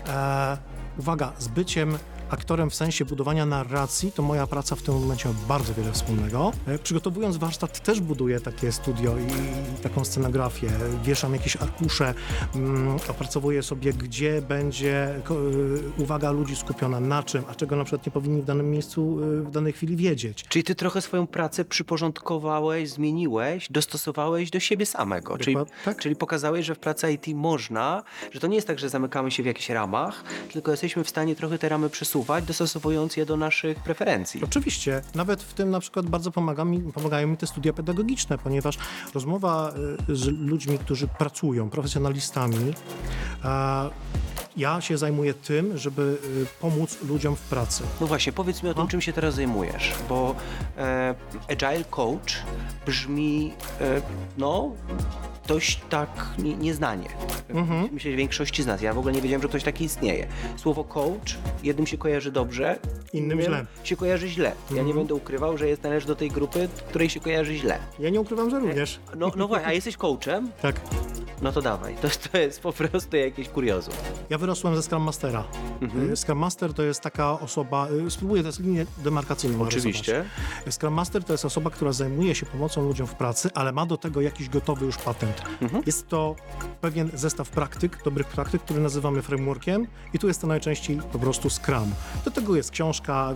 E, 0.07 0.57
uwaga, 0.99 1.31
z 1.39 1.47
byciem 1.47 1.97
aktorem 2.29 2.69
w 2.69 2.75
sensie 2.75 3.05
budowania 3.05 3.45
narracji, 3.45 4.11
to 4.11 4.21
moja 4.23 4.47
praca 4.47 4.75
w 4.75 4.81
tym 4.81 4.93
momencie 4.93 5.29
ma 5.29 5.35
bardzo 5.47 5.73
wiele 5.73 5.91
wspólnego. 5.91 6.51
E, 6.67 6.79
przygotowując 6.79 7.37
warsztat 7.37 7.79
też 7.79 8.01
buduję 8.01 8.39
takie 8.39 8.71
studio 8.71 9.15
i, 9.17 9.81
taką 9.81 10.05
scenografię. 10.05 10.69
Wieszam 11.03 11.33
jakieś 11.33 11.55
arkusze, 11.55 12.13
mm, 12.55 12.97
opracowuję 13.09 13.63
sobie, 13.63 13.93
gdzie 13.93 14.41
będzie 14.41 15.15
y, 15.97 16.01
uwaga 16.01 16.31
ludzi 16.31 16.55
skupiona 16.55 16.99
na 16.99 17.23
czym, 17.23 17.43
a 17.49 17.55
czego 17.55 17.75
na 17.75 17.83
przykład 17.83 18.05
nie 18.05 18.11
powinni 18.11 18.41
w 18.41 18.45
danym 18.45 18.71
miejscu 18.71 19.19
y, 19.23 19.43
w 19.43 19.51
danej 19.51 19.73
chwili 19.73 19.95
wiedzieć. 19.95 20.45
Czyli 20.49 20.63
ty 20.63 20.75
trochę 20.75 21.01
swoją 21.01 21.27
pracę 21.27 21.65
przyporządkowałeś, 21.65 22.89
zmieniłeś, 22.89 23.71
dostosowałeś 23.71 24.49
do 24.49 24.59
siebie 24.59 24.85
samego. 24.85 25.37
Czyli, 25.37 25.57
tak. 25.85 25.97
czyli 25.97 26.15
pokazałeś, 26.15 26.65
że 26.65 26.75
w 26.75 26.79
pracy 26.79 27.11
IT 27.13 27.27
można, 27.35 28.03
że 28.31 28.39
to 28.39 28.47
nie 28.47 28.55
jest 28.55 28.67
tak, 28.67 28.79
że 28.79 28.89
zamykamy 28.89 29.31
się 29.31 29.43
w 29.43 29.45
jakichś 29.45 29.69
ramach, 29.69 30.23
tylko 30.53 30.71
jesteśmy 30.71 31.03
w 31.03 31.09
stanie 31.09 31.35
trochę 31.35 31.57
te 31.57 31.69
ramy 31.69 31.89
przesuwać, 32.17 32.45
dostosowując 32.45 33.17
je 33.17 33.25
do 33.25 33.37
naszych 33.37 33.79
preferencji. 33.79 34.43
Oczywiście, 34.43 35.01
nawet 35.15 35.43
w 35.43 35.53
tym 35.53 35.69
na 35.69 35.79
przykład 35.79 36.05
bardzo 36.05 36.31
pomaga 36.31 36.65
mi, 36.65 36.79
pomagają 36.79 37.27
mi 37.27 37.37
te 37.37 37.47
studia 37.47 37.73
pedagogiczne, 37.73 38.37
ponieważ 38.37 38.77
rozmowa 39.13 39.73
y, 40.09 40.15
z 40.15 40.25
ludźmi, 40.27 40.77
którzy 40.77 41.07
pracują, 41.07 41.69
profesjonalistami, 41.69 42.73
Ja 44.57 44.81
się 44.81 44.97
zajmuję 44.97 45.33
tym, 45.33 45.77
żeby 45.77 46.17
y, 46.43 46.45
pomóc 46.61 46.97
ludziom 47.09 47.35
w 47.35 47.39
pracy. 47.41 47.83
No 48.01 48.07
właśnie, 48.07 48.33
powiedz 48.33 48.63
mi 48.63 48.69
o 48.69 48.73
tym, 48.73 48.83
No. 48.83 48.89
czym 48.89 49.01
się 49.01 49.13
teraz 49.13 49.35
zajmujesz, 49.35 49.93
bo 50.09 50.35
e, 50.77 51.15
Agile 51.51 51.83
Coach 51.89 52.43
brzmi, 52.85 53.53
e, 53.81 54.01
no, 54.37 54.71
dość 55.47 55.81
tak 55.89 56.09
nie, 56.39 56.55
nieznanie. 56.55 57.09
Mhm. 57.49 57.89
Myślę, 57.91 58.11
że 58.11 58.17
większości 58.17 58.63
z 58.63 58.65
nas. 58.65 58.81
Ja 58.81 58.93
w 58.93 58.97
ogóle 58.97 59.13
nie 59.13 59.21
wiedziałem, 59.21 59.41
że 59.41 59.47
ktoś 59.47 59.63
taki 59.63 59.83
istnieje. 59.85 60.27
Słowo 60.57 60.83
coach 60.83 61.37
jednym 61.63 61.87
się 61.87 61.97
kojarzy 61.97 62.31
dobrze, 62.31 62.79
Innym 63.13 63.41
źle. 63.41 63.65
się 63.83 63.95
kojarzy 63.95 64.27
źle. 64.29 64.51
Ja 64.69 64.75
nie 64.75 64.79
Mhm. 64.79 64.97
będę 64.97 65.13
ukrywał, 65.15 65.57
że 65.57 65.67
jest 65.67 65.83
należy 65.83 66.07
do 66.07 66.15
tej 66.15 66.29
grupy, 66.29 66.69
której 66.89 67.09
się 67.09 67.19
kojarzy 67.19 67.55
źle. 67.55 67.79
Ja 67.99 68.09
nie 68.09 68.21
ukrywam, 68.21 68.49
że 68.49 68.59
również. 68.59 68.99
No, 69.17 69.31
no 69.35 69.47
właśnie, 69.47 69.67
a 69.67 69.73
jesteś 69.73 69.97
coachem? 69.97 70.51
Tak. 70.61 70.81
No 71.41 71.51
to 71.51 71.61
dawaj, 71.61 71.95
to, 72.01 72.07
to 72.31 72.37
jest 72.37 72.61
po 72.61 72.73
prostu 72.73 73.17
jakieś 73.17 73.49
kuriozum. 73.49 73.93
Ja 74.29 74.37
wyrosłem 74.47 74.75
ze 74.75 74.83
Scrum 74.83 75.03
Mastera. 75.03 75.43
Mhm. 75.81 76.11
Y, 76.11 76.15
Scrum 76.17 76.37
Master 76.37 76.73
to 76.73 76.83
jest 76.83 77.01
taka 77.01 77.39
osoba, 77.39 77.87
y, 78.07 78.11
spróbuję 78.11 78.41
teraz 78.41 78.59
linię 78.59 78.85
demarkacyjną 78.97 79.61
Oczywiście. 79.63 80.11
narysować. 80.13 80.73
Scrum 80.75 80.93
Master 80.93 81.23
to 81.23 81.33
jest 81.33 81.45
osoba, 81.45 81.69
która 81.69 81.91
zajmuje 81.91 82.35
się 82.35 82.45
pomocą 82.45 82.81
ludziom 82.81 83.07
w 83.07 83.15
pracy, 83.15 83.49
ale 83.53 83.71
ma 83.71 83.85
do 83.85 83.97
tego 83.97 84.21
jakiś 84.21 84.49
gotowy 84.49 84.85
już 84.85 84.97
patent. 84.97 85.41
Mhm. 85.61 85.83
Jest 85.85 86.07
to 86.07 86.35
pewien 86.81 87.09
zestaw 87.13 87.49
praktyk, 87.49 88.03
dobrych 88.03 88.27
praktyk, 88.27 88.61
który 88.61 88.79
nazywamy 88.79 89.21
frameworkiem 89.21 89.87
i 90.13 90.19
tu 90.19 90.27
jest 90.27 90.41
to 90.41 90.47
najczęściej 90.47 90.99
po 91.11 91.19
prostu 91.19 91.49
Scrum. 91.49 91.91
Do 92.25 92.31
tego 92.31 92.55
jest 92.55 92.71
książka, 92.71 93.33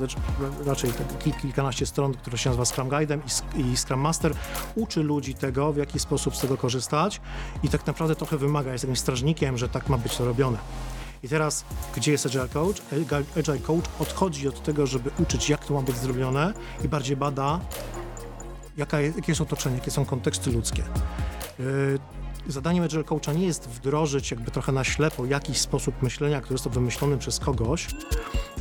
raczej 0.65 0.91
tak 0.91 1.07
kil- 1.23 1.41
kilkanaście 1.41 1.85
stron, 1.85 2.13
która 2.13 2.37
się 2.37 2.49
nazywa 2.49 2.65
Scrum 2.65 2.89
Guide'em 2.89 3.19
i, 3.55 3.77
Scrum 3.77 3.99
Master 3.99 4.33
uczy 4.75 5.03
ludzi 5.03 5.33
tego, 5.33 5.73
w 5.73 5.77
jaki 5.77 5.99
sposób 5.99 6.35
z 6.35 6.39
tego 6.41 6.57
korzystać 6.57 7.21
i 7.63 7.69
tak 7.69 7.87
naprawdę 7.87 8.15
trochę 8.15 8.37
wymaga, 8.37 8.71
jest 8.71 8.81
takim 8.83 8.95
strażnikiem, 8.95 9.57
że 9.57 9.69
tak 9.69 9.89
ma 9.89 9.97
być 9.97 10.17
to 10.17 10.25
robione. 10.25 10.57
I 11.23 11.29
teraz, 11.29 11.65
gdzie 11.95 12.11
jest 12.11 12.25
Agile 12.25 12.49
Coach? 12.49 12.81
Agile- 13.35 13.61
Coach 13.61 13.85
odchodzi 13.99 14.47
od 14.47 14.63
tego, 14.63 14.87
żeby 14.87 15.11
uczyć, 15.19 15.49
jak 15.49 15.65
to 15.65 15.73
ma 15.73 15.81
być 15.81 15.97
zrobione 15.97 16.53
i 16.83 16.87
bardziej 16.87 17.17
bada, 17.17 17.59
jaka 18.77 18.99
jest, 18.99 19.17
jakie 19.17 19.31
jest 19.31 19.41
otoczenie, 19.41 19.75
jakie 19.75 19.91
są 19.91 20.05
konteksty 20.05 20.51
ludzkie. 20.51 20.83
Yy, 21.59 21.99
Zadaniem 22.47 22.83
Agile 22.83 23.03
Coacha 23.03 23.33
nie 23.33 23.45
jest 23.45 23.69
wdrożyć 23.69 24.31
jakby 24.31 24.51
trochę 24.51 24.71
na 24.71 24.83
ślepo 24.83 25.25
jakiś 25.25 25.57
sposób 25.57 26.01
myślenia, 26.01 26.41
który 26.41 26.57
został 26.57 26.73
wymyślony 26.73 27.17
przez 27.17 27.39
kogoś, 27.39 27.87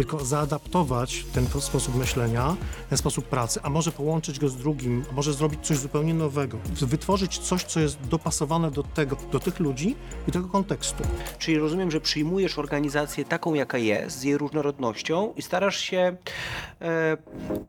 tylko 0.01 0.25
zaadaptować 0.25 1.25
ten 1.33 1.47
po- 1.47 1.61
sposób 1.61 1.95
myślenia, 1.95 2.57
ten 2.89 2.99
sposób 2.99 3.25
pracy, 3.25 3.61
a 3.63 3.71
może 3.71 3.93
połączyć 3.93 4.39
go 4.39 4.49
z 4.49 4.57
drugim, 4.57 5.05
a 5.11 5.15
może 5.15 5.33
zrobić 5.33 5.67
coś 5.67 5.77
zupełnie 5.79 6.15
nowego, 6.15 6.59
wytworzyć 6.81 7.39
coś, 7.39 7.65
co 7.65 7.81
jest 7.81 8.01
dopasowane 8.01 8.71
do 8.71 8.83
tego, 8.83 9.17
do 9.33 9.41
tych 9.41 9.61
ludzi 9.61 9.97
i 10.29 10.33
tego 10.33 10.49
kontekstu. 10.49 11.05
Czyli 11.39 11.59
rozumiem, 11.59 11.91
że 11.91 12.01
przyjmujesz 12.01 12.59
organizację 12.59 13.25
taką, 13.25 13.55
jaka 13.55 13.79
jest, 13.79 14.19
z 14.19 14.23
jej 14.23 14.39
różnorodnością 14.39 15.33
i 15.37 15.43
starasz 15.43 15.81
się 15.81 16.17
e, 16.81 17.17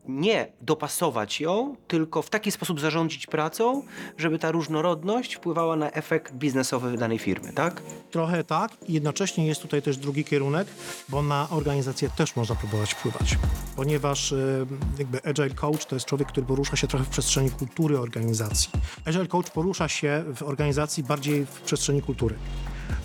nie 0.08 0.46
dopasować 0.60 1.40
ją, 1.40 1.76
tylko 1.88 2.22
w 2.22 2.30
taki 2.30 2.50
sposób 2.50 2.80
zarządzić 2.80 3.26
pracą, 3.26 3.82
żeby 4.18 4.38
ta 4.38 4.50
różnorodność 4.50 5.34
wpływała 5.34 5.76
na 5.76 5.90
efekt 5.90 6.34
biznesowy 6.34 6.96
danej 6.96 7.18
firmy, 7.18 7.52
tak? 7.52 7.82
Trochę 8.10 8.44
tak 8.44 8.72
i 8.88 8.92
jednocześnie 8.92 9.46
jest 9.46 9.62
tutaj 9.62 9.82
też 9.82 9.96
drugi 9.96 10.24
kierunek, 10.24 10.68
bo 11.08 11.22
na 11.22 11.48
organizację 11.50 12.08
też 12.22 12.36
można 12.36 12.54
próbować 12.54 12.94
wpływać, 12.94 13.38
ponieważ 13.76 14.32
y, 14.32 14.66
jakby 14.98 15.24
Agile 15.24 15.50
Coach 15.50 15.84
to 15.86 15.96
jest 15.96 16.06
człowiek, 16.06 16.28
który 16.28 16.46
porusza 16.46 16.76
się 16.76 16.86
trochę 16.86 17.04
w 17.04 17.08
przestrzeni 17.08 17.50
kultury 17.50 17.98
organizacji. 17.98 18.70
Agile 19.04 19.26
Coach 19.26 19.50
porusza 19.50 19.88
się 19.88 20.24
w 20.36 20.42
organizacji 20.42 21.02
bardziej 21.02 21.46
w 21.46 21.60
przestrzeni 21.60 22.02
kultury, 22.02 22.34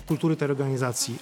kultury 0.06 0.36
tej 0.36 0.50
organizacji. 0.50 1.18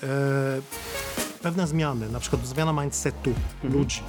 Pewne 1.47 1.67
zmiany, 1.67 2.09
na 2.09 2.21
przykład 2.21 2.47
zmiana 2.47 2.83
mindsetu 2.83 3.33
ludzi, 3.65 4.03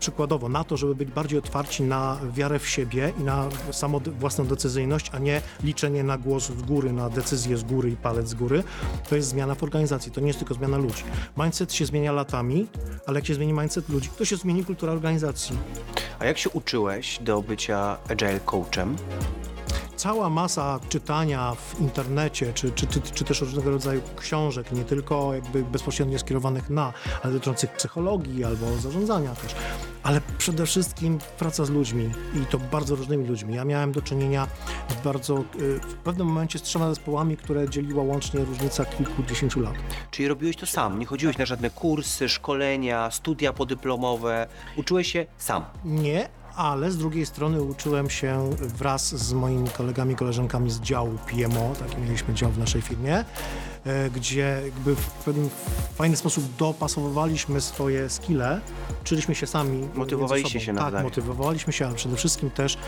przykładowo 0.00 0.48
na 0.48 0.64
to, 0.64 0.76
żeby 0.76 0.94
być 0.94 1.10
bardziej 1.10 1.38
otwarci 1.38 1.82
na 1.82 2.18
wiarę 2.32 2.58
w 2.58 2.68
siebie 2.68 3.12
i 3.20 3.22
na 3.22 3.48
samo 3.72 4.00
własną 4.00 4.46
decyzyjność, 4.46 5.10
a 5.14 5.18
nie 5.18 5.42
liczenie 5.64 6.02
na 6.02 6.18
głos 6.18 6.48
z 6.48 6.62
góry, 6.62 6.92
na 6.92 7.10
decyzję 7.10 7.56
z 7.56 7.62
góry 7.62 7.90
i 7.90 7.96
palec 7.96 8.28
z 8.28 8.34
góry, 8.34 8.64
to 9.08 9.16
jest 9.16 9.28
zmiana 9.28 9.54
w 9.54 9.62
organizacji, 9.62 10.12
to 10.12 10.20
nie 10.20 10.26
jest 10.26 10.38
tylko 10.38 10.54
zmiana 10.54 10.78
ludzi. 10.78 11.02
Mindset 11.36 11.72
się 11.72 11.86
zmienia 11.86 12.12
latami, 12.12 12.66
ale 13.06 13.18
jak 13.18 13.26
się 13.26 13.34
zmieni 13.34 13.52
mindset 13.52 13.88
ludzi, 13.88 14.10
to 14.18 14.24
się 14.24 14.36
zmieni 14.36 14.64
kultura 14.64 14.92
organizacji. 14.92 15.58
A 16.18 16.24
jak 16.24 16.38
się 16.38 16.50
uczyłeś 16.50 17.18
do 17.22 17.42
bycia 17.42 17.96
agile 18.08 18.40
coachem? 18.40 18.96
Cała 19.98 20.30
masa 20.30 20.80
czytania 20.88 21.54
w 21.54 21.80
internecie, 21.80 22.52
czy, 22.54 22.72
czy, 22.72 22.86
czy, 22.86 23.00
czy 23.00 23.24
też 23.24 23.40
różnego 23.40 23.70
rodzaju 23.70 24.00
książek, 24.16 24.72
nie 24.72 24.84
tylko 24.84 25.34
jakby 25.34 25.62
bezpośrednio 25.62 26.18
skierowanych 26.18 26.70
na, 26.70 26.92
ale 27.22 27.32
dotyczących 27.32 27.72
psychologii 27.72 28.44
albo 28.44 28.76
zarządzania 28.76 29.34
też, 29.34 29.54
ale 30.02 30.20
przede 30.38 30.66
wszystkim 30.66 31.18
praca 31.38 31.64
z 31.64 31.70
ludźmi 31.70 32.10
i 32.42 32.46
to 32.46 32.58
bardzo 32.58 32.96
różnymi 32.96 33.26
ludźmi. 33.26 33.54
Ja 33.54 33.64
miałem 33.64 33.92
do 33.92 34.02
czynienia 34.02 34.46
w 34.88 35.04
bardzo, 35.04 35.38
y, 35.38 35.80
w 35.80 35.94
pewnym 35.94 36.26
momencie 36.26 36.58
z 36.58 36.62
trzema 36.62 36.88
zespołami, 36.88 37.36
które 37.36 37.68
dzieliła 37.68 38.02
łącznie 38.02 38.44
różnica 38.44 38.84
kilkudziesięciu 38.84 39.60
lat. 39.60 39.74
Czyli 40.10 40.28
robiłeś 40.28 40.56
to 40.56 40.66
sam, 40.66 40.98
nie 40.98 41.06
chodziłeś 41.06 41.38
na 41.38 41.46
żadne 41.46 41.70
kursy, 41.70 42.28
szkolenia, 42.28 43.10
studia 43.10 43.52
podyplomowe, 43.52 44.46
uczyłeś 44.76 45.12
się 45.12 45.26
sam. 45.38 45.64
Nie, 45.84 46.28
ale 46.56 46.90
z 46.90 46.96
drugiej 46.96 47.26
strony 47.26 47.62
uczyłem 47.62 48.10
się 48.10 48.50
wraz 48.60 49.14
z 49.14 49.32
moimi 49.32 49.68
kolegami, 49.68 50.16
koleżankami 50.16 50.70
z 50.70 50.80
działu 50.80 51.18
PMO, 51.26 51.72
taki 51.78 51.96
mieliśmy 51.96 52.34
dział 52.34 52.50
w 52.50 52.58
naszej 52.58 52.82
firmie, 52.82 53.24
gdzie 54.14 54.60
jakby 54.64 54.94
w 54.96 55.06
pewien 55.10 55.48
fajny 55.94 56.16
sposób 56.16 56.44
dopasowywaliśmy 56.58 57.60
swoje 57.60 58.08
skille, 58.10 58.60
uczyliśmy 59.02 59.34
się 59.34 59.46
sami. 59.46 59.88
Motywowaliście 59.94 60.60
się 60.60 60.66
Tak, 60.74 60.74
nawzajem. 60.82 61.04
motywowaliśmy 61.06 61.72
się, 61.72 61.86
ale 61.86 61.94
przede 61.94 62.16
wszystkim 62.16 62.50
też 62.50 62.78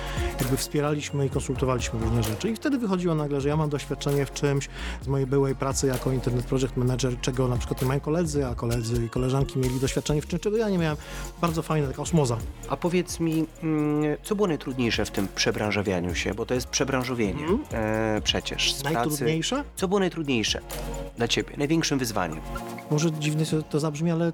jakby 0.41 0.57
wspieraliśmy 0.57 1.27
i 1.27 1.31
konsultowaliśmy 1.31 2.01
różne 2.01 2.23
rzeczy. 2.23 2.51
I 2.51 2.57
wtedy 2.57 2.79
wychodziło 2.79 3.15
nagle, 3.15 3.41
że 3.41 3.49
ja 3.49 3.57
mam 3.57 3.71
doświadczenie 3.71 4.27
w 4.27 4.33
czymś 4.33 4.69
z 5.03 5.07
mojej 5.09 5.27
byłej 5.27 5.55
pracy 5.55 5.87
jako 5.87 6.13
Internet 6.13 6.47
Project 6.47 6.77
Manager, 6.77 7.21
czego 7.21 7.49
na 7.49 7.57
przykład 7.57 7.83
nie 7.83 7.89
mają 7.89 8.01
koledzy, 8.01 8.47
a 8.47 8.55
koledzy 8.55 9.05
i 9.05 9.09
koleżanki 9.09 9.59
mieli 9.59 9.81
doświadczenie 9.81 10.23
w 10.23 10.27
czymś, 10.27 10.43
czego 10.43 10.57
ja 10.57 10.69
nie 10.69 10.79
miałem. 10.79 10.97
Bardzo 11.41 11.63
fajna 11.63 11.89
taka 11.89 12.03
osmoza. 12.03 12.37
A 12.69 12.77
powiedz 12.77 13.21
mi, 13.21 13.47
mm, 13.63 14.17
co 14.23 14.35
było 14.35 14.49
najtrudniejsze 14.49 15.05
w 15.05 15.11
tym 15.11 15.29
przebranżowianiu 15.35 16.15
się, 16.15 16.35
bo 16.35 16.47
to 16.47 16.55
jest 16.55 16.67
przebranżowienie 16.67 17.45
e, 17.73 18.21
przecież 18.25 18.75
z 18.75 18.83
pracy. 18.83 18.95
Najtrudniejsze? 18.95 19.65
Co 19.77 19.89
było 19.89 20.01
najtrudniejsze 20.01 20.61
dla 21.17 21.29
ciebie, 21.29 21.55
największym 21.57 21.99
wyzwaniem? 21.99 22.41
Może 22.91 23.13
dziwnie 23.13 23.47
się 23.47 23.63
to 23.63 23.81
zabrzmi, 23.81 24.11
ale 24.11 24.33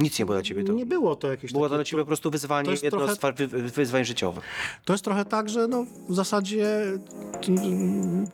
Nic 0.00 0.18
nie 0.18 0.26
było 0.26 0.36
dla 0.36 0.42
ciebie 0.42 0.64
to. 0.64 0.72
nie 0.72 0.86
było 0.86 1.16
to 1.16 1.28
jakieś 1.30 1.52
Było 1.52 1.64
to 1.64 1.68
takie... 1.68 1.76
dla 1.78 1.84
ciebie 1.84 2.02
po 2.02 2.06
prostu 2.06 2.30
wyzwanie, 2.30 2.64
to 2.64 2.70
jest 2.70 2.82
jedno 2.82 2.98
trochę- 2.98 3.14
z 3.14 3.18
wa- 3.18 3.32
wy, 3.32 3.46
wy- 3.48 3.62
wyzwań 3.62 4.04
życiowych. 4.04 4.44
To 4.84 4.92
jest 4.94 5.04
trochę 5.04 5.24
tak, 5.24 5.48
że 5.48 5.68
no, 5.68 5.86
w 6.08 6.14
zasadzie 6.14 6.66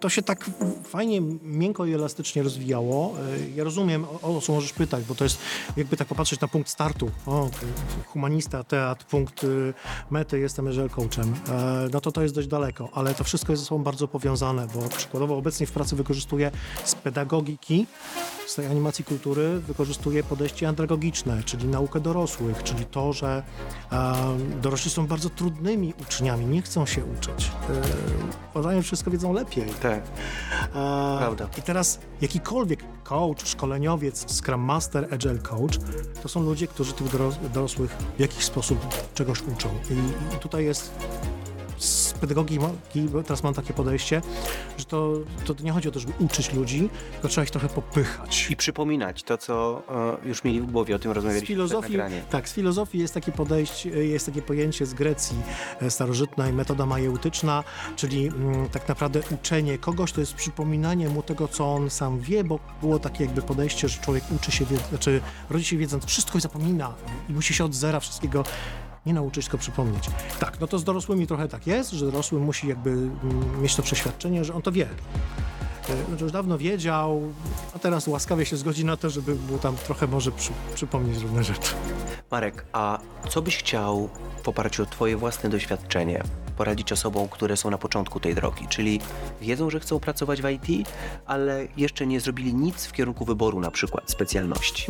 to 0.00 0.08
się 0.08 0.22
tak 0.22 0.50
fajnie, 0.84 1.20
miękko 1.42 1.86
i 1.86 1.92
elastycznie 1.94 2.42
rozwijało. 2.42 3.14
E, 3.18 3.50
Ja 3.56 3.64
rozumiem, 3.64 4.04
o, 4.22 4.36
o 4.36 4.40
co 4.40 4.52
możesz 4.52 4.72
pytać, 4.72 5.04
bo 5.04 5.14
to 5.14 5.24
jest 5.24 5.38
jakby 5.76 5.96
tak 5.96 6.08
popatrzeć 6.08 6.40
na 6.40 6.48
punkt 6.48 6.68
startu. 6.70 7.10
O, 7.26 7.50
humanista, 8.06 8.64
teatr, 8.64 9.04
punkt 9.06 9.44
y, 9.44 9.74
mety, 10.10 10.38
jestem 10.38 10.68
agile 10.68 10.88
coachem. 10.88 11.34
E, 11.48 11.88
No 11.92 12.00
to 12.00 12.12
to 12.12 12.22
jest 12.22 12.34
dość 12.34 12.48
daleko, 12.48 12.88
ale 12.92 13.14
to 13.14 13.24
wszystko 13.24 13.52
jest 13.52 13.62
ze 13.62 13.66
sobą 13.68 13.84
bardzo 13.84 14.08
powiązane, 14.08 14.66
bo 14.74 14.88
przykładowo 14.88 15.36
obecnie 15.36 15.66
w 15.66 15.72
pracy 15.72 15.96
wykorzystuję 15.96 16.50
z 16.84 16.94
pedagogiki, 17.26 17.86
z 18.46 18.54
tej 18.54 18.66
animacji 18.66 19.04
kultury 19.04 19.60
wykorzystuję 19.60 20.22
podejście 20.22 20.68
andragogiczne, 20.68 21.42
czyli 21.42 21.68
naukę 21.68 22.00
dorosłych, 22.00 22.62
czyli 22.62 22.84
to, 22.84 23.12
że 23.12 23.42
e, 23.92 24.12
dorośli 24.62 24.90
są 24.90 25.06
bardzo 25.06 25.30
trudnymi 25.30 25.94
uczniami, 26.00 26.46
nie 26.46 26.62
chcą 26.62 26.86
się 26.86 27.04
uczyć. 27.04 27.50
E, 27.70 27.80
uważają, 28.50 28.78
że 28.78 28.82
wszystko 28.82 29.10
wiedzą 29.10 29.32
lepiej. 29.32 29.64
Tak. 29.82 30.00
E, 30.02 30.70
Prawda. 31.18 31.48
I 31.58 31.62
teraz 31.62 31.98
jakikolwiek 32.20 32.84
coach, 33.04 33.46
szkoleniowiec, 33.48 34.26
Scrum 34.42 34.60
Master, 34.60 35.08
Agile 35.14 35.38
Coach, 35.38 35.78
to 36.22 36.28
są 36.28 36.42
ludzie, 36.42 36.66
którzy 36.66 36.92
tych 36.92 37.06
doros- 37.06 37.48
dorosłych 37.54 37.96
w 38.16 38.20
jakiś 38.20 38.44
sposób 38.44 38.78
czegoś 39.14 39.42
uczą. 39.42 39.68
I 40.34 40.38
tutaj 40.38 40.64
jest 40.64 40.90
z 41.82 42.12
pedagogiki, 42.12 42.60
bo 43.12 43.22
teraz 43.22 43.42
mam 43.42 43.54
takie 43.54 43.72
podejście, 43.72 44.22
że 44.78 44.84
to, 44.84 45.14
to 45.44 45.54
nie 45.62 45.72
chodzi 45.72 45.88
o 45.88 45.90
to, 45.90 46.00
żeby 46.00 46.12
uczyć 46.18 46.52
ludzi, 46.52 46.88
tylko 47.12 47.28
trzeba 47.28 47.44
ich 47.44 47.50
trochę 47.50 47.68
popychać. 47.68 48.50
I 48.50 48.56
przypominać 48.56 49.22
to, 49.22 49.38
co 49.38 49.82
e, 50.22 50.28
już 50.28 50.44
mieli 50.44 50.60
w 50.60 50.66
głowie, 50.66 50.96
o 50.96 50.98
tym 50.98 51.12
Z 51.12 51.14
rozmawialiśmy 51.14 51.46
przed 51.46 51.56
filozofii, 51.56 51.98
tak, 52.30 52.48
z 52.48 52.52
filozofii 52.52 52.98
jest 52.98 53.14
takie 53.14 53.32
podejście, 53.32 53.90
jest 53.90 54.26
takie 54.26 54.42
pojęcie 54.42 54.86
z 54.86 54.94
Grecji 54.94 55.36
e, 55.80 55.90
starożytnej, 55.90 56.52
metoda 56.52 56.86
majeutyczna, 56.86 57.64
czyli 57.96 58.26
mm, 58.26 58.68
tak 58.68 58.88
naprawdę 58.88 59.20
uczenie 59.30 59.78
kogoś 59.78 60.12
to 60.12 60.20
jest 60.20 60.34
przypominanie 60.34 61.08
mu 61.08 61.22
tego, 61.22 61.48
co 61.48 61.74
on 61.74 61.90
sam 61.90 62.20
wie, 62.20 62.44
bo 62.44 62.58
było 62.80 62.98
takie 62.98 63.24
jakby 63.24 63.42
podejście, 63.42 63.88
że 63.88 64.02
człowiek 64.02 64.24
uczy 64.36 64.52
się, 64.52 64.64
znaczy 64.88 65.20
rodzi 65.50 65.64
się 65.64 65.76
wiedząc 65.76 66.04
wszystko 66.04 66.38
i 66.38 66.40
zapomina 66.40 66.94
i 67.28 67.32
musi 67.32 67.54
się 67.54 67.64
od 67.64 67.74
zera 67.74 68.00
wszystkiego 68.00 68.44
nie 69.06 69.14
nauczyć, 69.14 69.44
tylko 69.44 69.58
przypomnieć. 69.58 70.10
Tak, 70.40 70.60
no 70.60 70.66
to 70.66 70.78
z 70.78 70.84
dorosłymi 70.84 71.26
trochę 71.26 71.48
tak 71.48 71.66
jest, 71.66 71.90
że 71.90 72.06
dorosły 72.06 72.40
musi 72.40 72.68
jakby 72.68 72.90
mm, 72.90 73.62
mieć 73.62 73.76
to 73.76 73.82
przeświadczenie, 73.82 74.44
że 74.44 74.54
on 74.54 74.62
to 74.62 74.72
wie. 74.72 74.88
że 76.16 76.24
już 76.24 76.32
dawno 76.32 76.58
wiedział, 76.58 77.22
a 77.76 77.78
teraz 77.78 78.06
łaskawie 78.06 78.46
się 78.46 78.56
zgodzi 78.56 78.84
na 78.84 78.96
to, 78.96 79.10
żeby 79.10 79.34
mu 79.34 79.58
tam 79.58 79.76
trochę 79.76 80.06
może 80.06 80.32
przy, 80.32 80.50
przypomnieć 80.74 81.22
różne 81.22 81.44
rzeczy. 81.44 81.74
Marek, 82.30 82.64
a 82.72 82.98
co 83.28 83.42
byś 83.42 83.56
chciał 83.56 84.08
w 84.42 84.48
oparciu 84.48 84.82
o 84.82 84.86
Twoje 84.86 85.16
własne 85.16 85.50
doświadczenie 85.50 86.22
poradzić 86.56 86.92
osobom, 86.92 87.28
które 87.28 87.56
są 87.56 87.70
na 87.70 87.78
początku 87.78 88.20
tej 88.20 88.34
drogi, 88.34 88.66
czyli 88.68 89.00
wiedzą, 89.40 89.70
że 89.70 89.80
chcą 89.80 90.00
pracować 90.00 90.42
w 90.42 90.48
IT, 90.50 90.88
ale 91.26 91.66
jeszcze 91.76 92.06
nie 92.06 92.20
zrobili 92.20 92.54
nic 92.54 92.86
w 92.86 92.92
kierunku 92.92 93.24
wyboru 93.24 93.60
na 93.60 93.70
przykład 93.70 94.10
specjalności, 94.10 94.86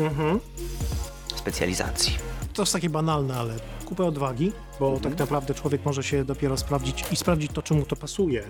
specjalizacji. 1.36 2.18
To 2.52 2.62
jest 2.62 2.72
takie 2.72 2.90
banalne, 2.90 3.36
ale 3.36 3.54
kupę 3.92 4.04
odwagi, 4.04 4.52
bo 4.80 5.00
tak 5.00 5.18
naprawdę 5.18 5.54
człowiek 5.54 5.84
może 5.84 6.02
się 6.02 6.24
dopiero 6.24 6.56
sprawdzić 6.56 7.04
i 7.12 7.16
sprawdzić 7.16 7.52
to, 7.52 7.62
czy 7.62 7.74
mu 7.74 7.86
to 7.86 7.96
pasuje. 7.96 8.42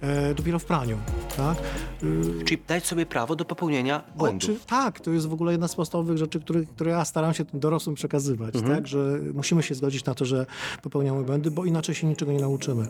E, 0.00 0.34
dopiero 0.34 0.58
w 0.58 0.64
praniu, 0.64 0.98
tak? 1.36 1.58
Y, 2.02 2.44
Czyli 2.44 2.62
dać 2.68 2.86
sobie 2.86 3.06
prawo 3.06 3.36
do 3.36 3.44
popełnienia 3.44 4.02
błędów. 4.16 4.50
Oczy, 4.50 4.58
tak, 4.66 5.00
to 5.00 5.10
jest 5.10 5.26
w 5.26 5.32
ogóle 5.32 5.52
jedna 5.52 5.68
z 5.68 5.74
podstawowych 5.74 6.18
rzeczy, 6.18 6.40
które, 6.40 6.64
które 6.64 6.90
ja 6.90 7.04
staram 7.04 7.34
się 7.34 7.44
tym 7.44 7.60
dorosłym 7.60 7.94
przekazywać, 7.94 8.54
tak? 8.66 8.86
że 8.86 9.18
musimy 9.34 9.62
się 9.62 9.74
zgodzić 9.74 10.04
na 10.04 10.14
to, 10.14 10.24
że 10.24 10.46
popełniamy 10.82 11.22
błędy, 11.24 11.50
bo 11.50 11.64
inaczej 11.64 11.94
się 11.94 12.06
niczego 12.06 12.32
nie 12.32 12.40
nauczymy. 12.40 12.88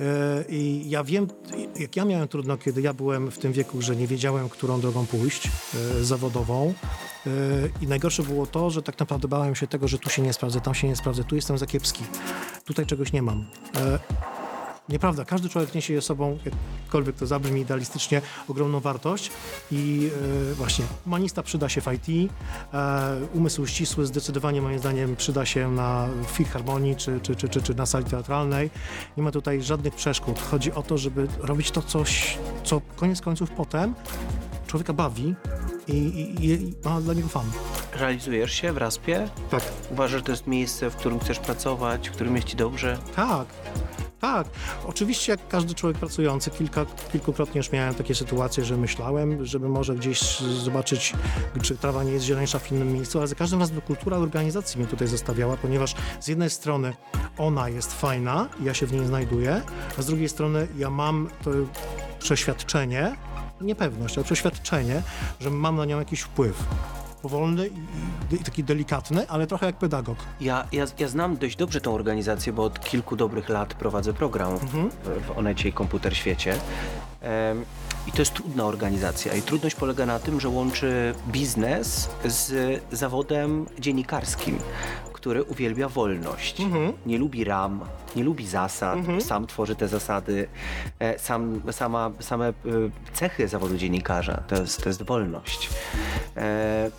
E, 0.00 0.44
I 0.48 0.90
ja 0.90 1.04
wiem, 1.04 1.26
jak 1.78 1.96
ja 1.96 2.04
miałem 2.04 2.28
trudno, 2.28 2.56
kiedy 2.56 2.80
ja 2.82 2.94
byłem 2.94 3.30
w 3.30 3.38
tym 3.38 3.52
wieku, 3.52 3.82
że 3.82 3.96
nie 3.96 4.06
wiedziałem, 4.06 4.48
którą 4.48 4.80
drogą 4.80 5.06
pójść 5.06 5.46
e, 5.46 6.04
zawodową. 6.04 6.74
E, 7.26 7.30
I 7.82 7.86
najgorsze 7.86 8.22
było 8.22 8.46
to, 8.46 8.70
że 8.70 8.82
tak 8.82 8.98
naprawdę 8.98 9.28
bałem 9.28 9.54
się 9.54 9.66
tego, 9.66 9.88
że 9.88 9.98
tu 9.98 10.10
się 10.10 10.22
nie 10.22 10.32
sprawdzę, 10.32 10.60
tam 10.60 10.74
się 10.74 10.88
nie 10.88 10.96
sprawdzę, 10.96 11.24
tu 11.24 11.36
jestem 11.36 11.58
za 11.58 11.66
kiepski, 11.66 12.04
tutaj 12.64 12.86
czegoś 12.86 13.12
nie 13.12 13.22
mam. 13.22 13.44
E, 13.76 13.98
Nieprawda, 14.88 15.24
każdy 15.24 15.48
człowiek 15.48 15.74
niesie 15.74 15.94
ze 15.94 16.02
sobą, 16.02 16.38
jakkolwiek 16.84 17.16
to 17.16 17.26
zabrzmi 17.26 17.60
idealistycznie, 17.60 18.22
ogromną 18.48 18.80
wartość 18.80 19.30
i 19.72 20.10
e, 20.50 20.54
właśnie 20.54 20.84
humanista 21.04 21.42
przyda 21.42 21.68
się 21.68 21.80
w 21.80 21.86
IT, 21.92 22.32
e, 22.74 23.20
umysł 23.34 23.66
ścisły 23.66 24.06
zdecydowanie 24.06 24.62
moim 24.62 24.78
zdaniem 24.78 25.16
przyda 25.16 25.46
się 25.46 25.70
na 25.70 26.08
filharmonii 26.26 26.96
czy, 26.96 27.20
czy, 27.20 27.36
czy, 27.36 27.48
czy, 27.48 27.62
czy 27.62 27.74
na 27.74 27.86
sali 27.86 28.04
teatralnej. 28.04 28.70
Nie 29.16 29.22
ma 29.22 29.30
tutaj 29.30 29.62
żadnych 29.62 29.94
przeszkód. 29.94 30.40
Chodzi 30.50 30.72
o 30.72 30.82
to, 30.82 30.98
żeby 30.98 31.28
robić 31.40 31.70
to 31.70 31.82
coś, 31.82 32.38
co 32.64 32.80
koniec 32.96 33.20
końców 33.20 33.50
potem 33.50 33.94
człowieka 34.66 34.92
bawi 34.92 35.34
i, 35.88 35.92
i, 35.92 36.50
i 36.50 36.74
ma 36.84 37.00
dla 37.00 37.14
niego 37.14 37.28
fan. 37.28 37.46
Realizujesz 37.92 38.52
się 38.52 38.72
w 38.72 38.76
Raspie? 38.76 39.28
Tak. 39.50 39.62
Uważasz, 39.90 40.20
że 40.20 40.24
to 40.24 40.32
jest 40.32 40.46
miejsce, 40.46 40.90
w 40.90 40.96
którym 40.96 41.20
chcesz 41.20 41.38
pracować, 41.38 42.08
w 42.08 42.12
którym 42.12 42.36
jest 42.36 42.48
Ci 42.48 42.56
dobrze? 42.56 42.98
Tak. 43.16 43.46
Tak, 44.20 44.48
oczywiście 44.86 45.32
jak 45.32 45.48
każdy 45.48 45.74
człowiek 45.74 45.98
pracujący, 45.98 46.50
kilka, 46.50 46.86
kilkukrotnie 47.12 47.58
już 47.58 47.72
miałem 47.72 47.94
takie 47.94 48.14
sytuacje, 48.14 48.64
że 48.64 48.76
myślałem, 48.76 49.46
żeby 49.46 49.68
może 49.68 49.94
gdzieś 49.94 50.40
zobaczyć, 50.40 51.12
czy 51.62 51.76
trawa 51.76 52.04
nie 52.04 52.12
jest 52.12 52.24
zieleńsza 52.24 52.58
w 52.58 52.72
innym 52.72 52.92
miejscu, 52.92 53.18
ale 53.18 53.28
za 53.28 53.34
każdym 53.34 53.60
razem 53.60 53.80
kultura 53.80 54.16
organizacji 54.16 54.80
mnie 54.80 54.88
tutaj 54.88 55.08
zostawiała, 55.08 55.56
ponieważ 55.56 55.94
z 56.20 56.28
jednej 56.28 56.50
strony 56.50 56.92
ona 57.38 57.68
jest 57.68 57.92
fajna, 57.92 58.48
ja 58.62 58.74
się 58.74 58.86
w 58.86 58.92
niej 58.92 59.06
znajduję, 59.06 59.62
a 59.98 60.02
z 60.02 60.06
drugiej 60.06 60.28
strony 60.28 60.66
ja 60.78 60.90
mam 60.90 61.30
to 61.44 61.50
przeświadczenie, 62.18 63.16
niepewność, 63.60 64.18
ale 64.18 64.24
przeświadczenie, 64.24 65.02
że 65.40 65.50
mam 65.50 65.76
na 65.76 65.84
nią 65.84 65.98
jakiś 65.98 66.20
wpływ. 66.20 66.64
Powolny 67.22 67.68
i, 68.30 68.34
i 68.34 68.38
taki 68.38 68.64
delikatny, 68.64 69.28
ale 69.28 69.46
trochę 69.46 69.66
jak 69.66 69.76
pedagog. 69.76 70.18
Ja, 70.40 70.66
ja, 70.72 70.84
ja 70.98 71.08
znam 71.08 71.36
dość 71.36 71.56
dobrze 71.56 71.80
tą 71.80 71.94
organizację, 71.94 72.52
bo 72.52 72.64
od 72.64 72.80
kilku 72.80 73.16
dobrych 73.16 73.48
lat 73.48 73.74
prowadzę 73.74 74.12
program 74.12 74.58
w, 74.58 74.90
w 75.26 75.38
Onecie 75.38 75.68
i 75.68 75.72
Komputer 75.72 76.16
Świecie. 76.16 76.56
I 78.06 78.12
to 78.12 78.18
jest 78.18 78.34
trudna 78.34 78.64
organizacja 78.64 79.34
i 79.34 79.42
trudność 79.42 79.74
polega 79.74 80.06
na 80.06 80.18
tym, 80.18 80.40
że 80.40 80.48
łączy 80.48 81.14
biznes 81.28 82.08
z 82.24 82.82
zawodem 82.92 83.66
dziennikarskim, 83.78 84.58
który 85.20 85.42
uwielbia 85.44 85.88
wolność. 85.88 86.56
Nie 87.06 87.18
lubi 87.18 87.44
ram, 87.44 87.80
nie 88.16 88.24
lubi 88.24 88.46
zasad, 88.46 88.98
sam 89.20 89.46
tworzy 89.46 89.76
te 89.76 89.88
zasady, 89.88 90.48
e, 90.98 91.18
sam, 91.18 91.62
sama, 91.70 92.10
same 92.20 92.48
e, 92.48 92.52
cechy 93.12 93.48
zawodu 93.48 93.76
dziennikarza 93.76 94.42
to 94.48 94.54
jest, 94.60 94.82
to 94.82 94.88
jest 94.88 95.02
wolność. 95.02 95.70
E, 96.36 96.90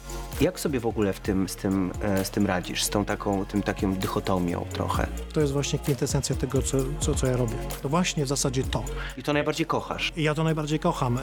Jak 0.41 0.59
sobie 0.59 0.79
w 0.79 0.85
ogóle 0.85 1.13
w 1.13 1.19
tym, 1.19 1.49
z, 1.49 1.55
tym, 1.55 1.91
e, 2.01 2.25
z 2.25 2.29
tym 2.29 2.45
radzisz, 2.45 2.83
z 2.83 2.89
tą 2.89 3.05
taką, 3.05 3.45
tym 3.45 3.61
takim 3.61 3.95
dychotomią 3.95 4.65
trochę? 4.73 5.07
To 5.33 5.41
jest 5.41 5.53
właśnie 5.53 5.79
kwintesencja 5.79 6.35
tego, 6.35 6.61
co, 6.61 6.77
co, 6.99 7.15
co 7.15 7.27
ja 7.27 7.37
robię. 7.37 7.55
To 7.81 7.89
właśnie 7.89 8.25
w 8.25 8.27
zasadzie 8.27 8.63
to. 8.63 8.83
I 9.17 9.23
to 9.23 9.33
najbardziej 9.33 9.65
kochasz. 9.65 10.13
I 10.15 10.23
ja 10.23 10.33
to 10.33 10.43
najbardziej 10.43 10.79
kocham. 10.79 11.17
E, 11.17 11.21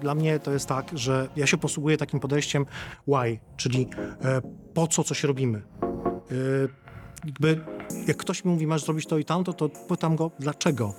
Dla 0.00 0.14
mnie 0.14 0.38
to 0.38 0.52
jest 0.52 0.66
tak, 0.68 0.90
że 0.94 1.28
ja 1.36 1.46
się 1.46 1.56
posługuję 1.58 1.96
takim 1.96 2.20
podejściem 2.20 2.66
why, 3.08 3.38
czyli 3.56 3.88
e, 4.24 4.40
po 4.74 4.86
co 4.86 5.04
coś 5.04 5.24
robimy. 5.24 5.62
E, 6.32 6.34
Jakby, 7.24 7.60
jak 8.06 8.16
ktoś 8.16 8.44
mi 8.44 8.50
mówi, 8.52 8.66
masz 8.66 8.84
zrobić 8.84 9.06
to 9.06 9.18
i 9.18 9.24
tamto, 9.24 9.52
to 9.52 9.68
pytam 9.68 10.16
go, 10.16 10.30
dlaczego? 10.38 10.94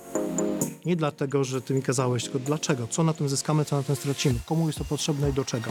Nie 0.86 0.96
dlatego, 0.96 1.44
że 1.44 1.62
ty 1.62 1.74
mi 1.74 1.82
kazałeś, 1.82 2.24
tylko 2.24 2.38
dlaczego? 2.38 2.86
Co 2.86 3.02
na 3.02 3.12
tym 3.12 3.28
zyskamy, 3.28 3.64
co 3.64 3.76
na 3.76 3.82
tym 3.82 3.96
stracimy? 3.96 4.38
Komu 4.46 4.66
jest 4.66 4.78
to 4.78 4.84
potrzebne 4.84 5.30
i 5.30 5.32
do 5.32 5.44
czego? 5.44 5.70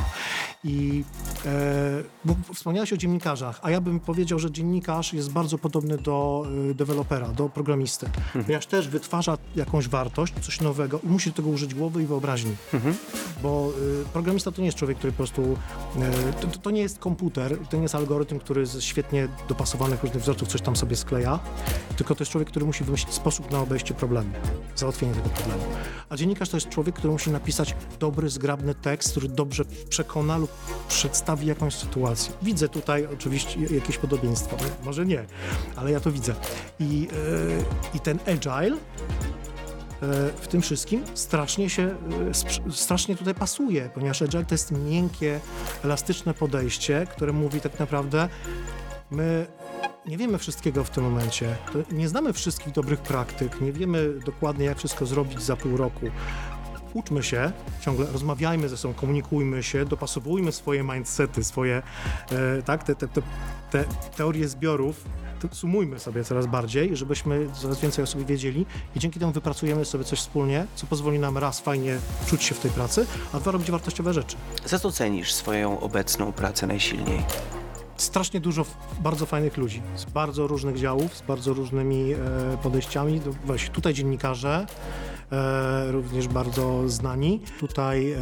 I 0.64 1.04
e, 1.46 2.04
bo 2.26 2.36
wspomniałeś 2.54 2.94
o 2.94 2.98
dziennikarzach, 2.98 3.60
a 3.64 3.72
ja 3.72 3.82
bym 3.82 4.00
powiedział, 4.00 4.40
że 4.40 4.52
dziennikarz 4.52 5.14
jest 5.14 5.32
bardzo 5.32 5.58
podobny 5.58 5.98
do 5.98 6.46
e, 6.72 6.74
dewelopera, 6.74 7.28
do 7.28 7.50
programisty. 7.50 8.10
Ponieważ 8.34 8.66
też 8.66 8.88
wytwarza 8.88 9.38
jakąś 9.56 9.88
wartość, 9.88 10.34
coś 10.42 10.62
nowego 10.62 11.00
i 11.04 11.08
musi 11.08 11.30
do 11.30 11.36
tego 11.36 11.50
użyć 11.50 11.76
głowy 11.76 12.04
i 12.04 12.06
wyobraźni. 12.06 12.56
Bo 13.44 13.72
y, 14.02 14.06
programista 14.14 14.52
to 14.52 14.62
nie 14.62 14.66
jest 14.66 14.78
człowiek, 14.78 14.98
który 14.98 15.14
po 15.14 15.18
prostu. 15.18 15.42
Y, 15.42 16.42
to, 16.42 16.48
to 16.48 16.72
nie 16.72 16.82
jest 16.82 17.00
komputer, 17.00 17.58
to 17.70 17.78
nie 17.78 17.84
jest 17.84 17.96
algorytm, 17.96 18.40
który 18.40 18.66
z 18.66 18.84
świetnie 18.84 19.28
dopasowanych 19.50 20.04
różnych 20.04 20.24
wzorców 20.24 20.48
coś 20.48 20.62
tam 20.62 20.76
sobie 20.76 20.96
skleja, 20.96 21.40
tylko 21.98 22.16
to 22.16 22.22
jest 22.22 22.32
człowiek, 22.32 22.50
który 22.50 22.66
musi 22.66 22.84
wymyślić 22.84 23.14
sposób 23.14 23.52
na 23.52 23.60
obejście 23.60 23.94
problemu, 23.94 24.30
załatwienie 24.76 25.01
tego 25.10 25.30
problemu. 25.30 25.64
A 26.10 26.16
dziennikarz 26.16 26.50
to 26.50 26.58
jest 26.58 26.70
człowiek, 26.70 26.96
który 26.96 27.14
musi 27.14 27.32
napisać 27.32 27.76
dobry, 28.00 28.30
zgrabny 28.30 28.76
tekst, 28.76 29.12
który 29.12 29.30
dobrze 29.30 29.66
przekona 29.90 30.38
lub 30.38 30.52
przedstawi 30.88 31.48
jakąś 31.48 31.76
sytuację. 31.76 32.34
Widzę 32.42 32.70
tutaj 32.70 33.08
oczywiście 33.14 33.60
jakieś 33.60 33.98
podobieństwo, 33.98 34.58
może 34.84 35.06
nie, 35.06 35.26
ale 35.76 35.92
ja 35.92 36.00
to 36.00 36.12
widzę. 36.12 36.36
I, 36.80 37.08
y, 37.94 37.98
i 37.98 38.00
ten 38.00 38.20
agile 38.28 38.76
e, 38.76 38.78
w 40.42 40.48
tym 40.48 40.62
wszystkim 40.62 41.04
strasznie 41.14 41.70
się, 41.70 41.96
e, 42.70 42.72
strasznie 42.72 43.16
tutaj 43.16 43.36
pasuje, 43.36 43.90
ponieważ 43.94 44.22
agile 44.22 44.46
to 44.46 44.54
jest 44.54 44.72
miękkie, 44.72 45.40
elastyczne 45.84 46.34
podejście, 46.34 47.08
które 47.12 47.34
mówi 47.34 47.62
tak 47.62 47.80
naprawdę 47.80 48.30
my 49.12 49.48
nie 50.06 50.18
wiemy 50.18 50.38
wszystkiego 50.38 50.84
w 50.84 50.90
tym 50.90 51.04
momencie, 51.04 51.56
nie 51.92 52.10
znamy 52.10 52.34
wszystkich 52.34 52.74
dobrych 52.74 53.00
praktyk, 53.00 53.62
nie 53.62 53.72
wiemy 53.72 54.20
dokładnie 54.26 54.66
jak 54.66 54.78
wszystko 54.78 55.06
zrobić 55.06 55.42
za 55.42 55.56
pół 55.56 55.78
roku. 55.78 56.06
Uczmy 56.94 57.24
się, 57.24 57.52
ciągle 57.82 58.06
rozmawiajmy 58.12 58.70
ze 58.70 58.78
sobą, 58.78 58.94
komunikujmy 58.94 59.64
się, 59.64 59.86
dopasowujmy 59.86 60.52
swoje 60.52 60.84
mindsety, 60.84 61.44
swoje, 61.44 61.82
e, 62.32 62.62
tak, 62.62 62.84
te, 62.84 62.96
te, 62.96 63.08
te, 63.08 63.22
te 63.72 63.86
teorie 64.18 64.48
zbiorów, 64.48 65.06
sumujmy 65.52 66.00
sobie 66.00 66.24
coraz 66.24 66.46
bardziej, 66.46 66.98
żebyśmy 66.98 67.48
coraz 67.54 67.80
więcej 67.80 68.04
o 68.04 68.08
sobie 68.08 68.26
wiedzieli 68.26 68.66
i 68.96 69.00
dzięki 69.00 69.20
temu 69.20 69.32
wypracujemy 69.32 69.86
sobie 69.86 70.04
coś 70.04 70.20
wspólnie, 70.20 70.66
co 70.76 70.88
pozwoli 70.88 71.20
nam 71.20 71.38
raz 71.38 71.60
fajnie 71.60 71.98
czuć 72.28 72.44
się 72.44 72.56
w 72.56 72.60
tej 72.60 72.72
pracy, 72.72 73.06
a 73.34 73.40
dwa 73.40 73.52
robić 73.52 73.72
wartościowe 73.72 74.14
rzeczy. 74.14 74.38
Za 74.66 74.80
co 74.80 74.92
cenisz 74.92 75.34
swoją 75.34 75.80
obecną 75.80 76.32
pracę 76.32 76.68
najsilniej? 76.68 77.24
Strasznie 78.02 78.40
dużo 78.40 78.66
bardzo 79.00 79.26
fajnych 79.26 79.58
ludzi 79.58 79.82
z 79.96 80.06
bardzo 80.06 80.48
różnych 80.48 80.80
działów, 80.80 81.18
z 81.18 81.22
bardzo 81.22 81.54
różnymi 81.54 82.14
e, 82.14 82.18
podejściami. 82.64 83.22
Właśnie 83.46 83.70
tutaj 83.70 83.94
dziennikarze, 83.94 84.66
e, 85.32 85.92
również 85.92 86.28
bardzo 86.28 86.90
znani, 86.90 87.42
tutaj 87.60 88.12
e, 88.12 88.18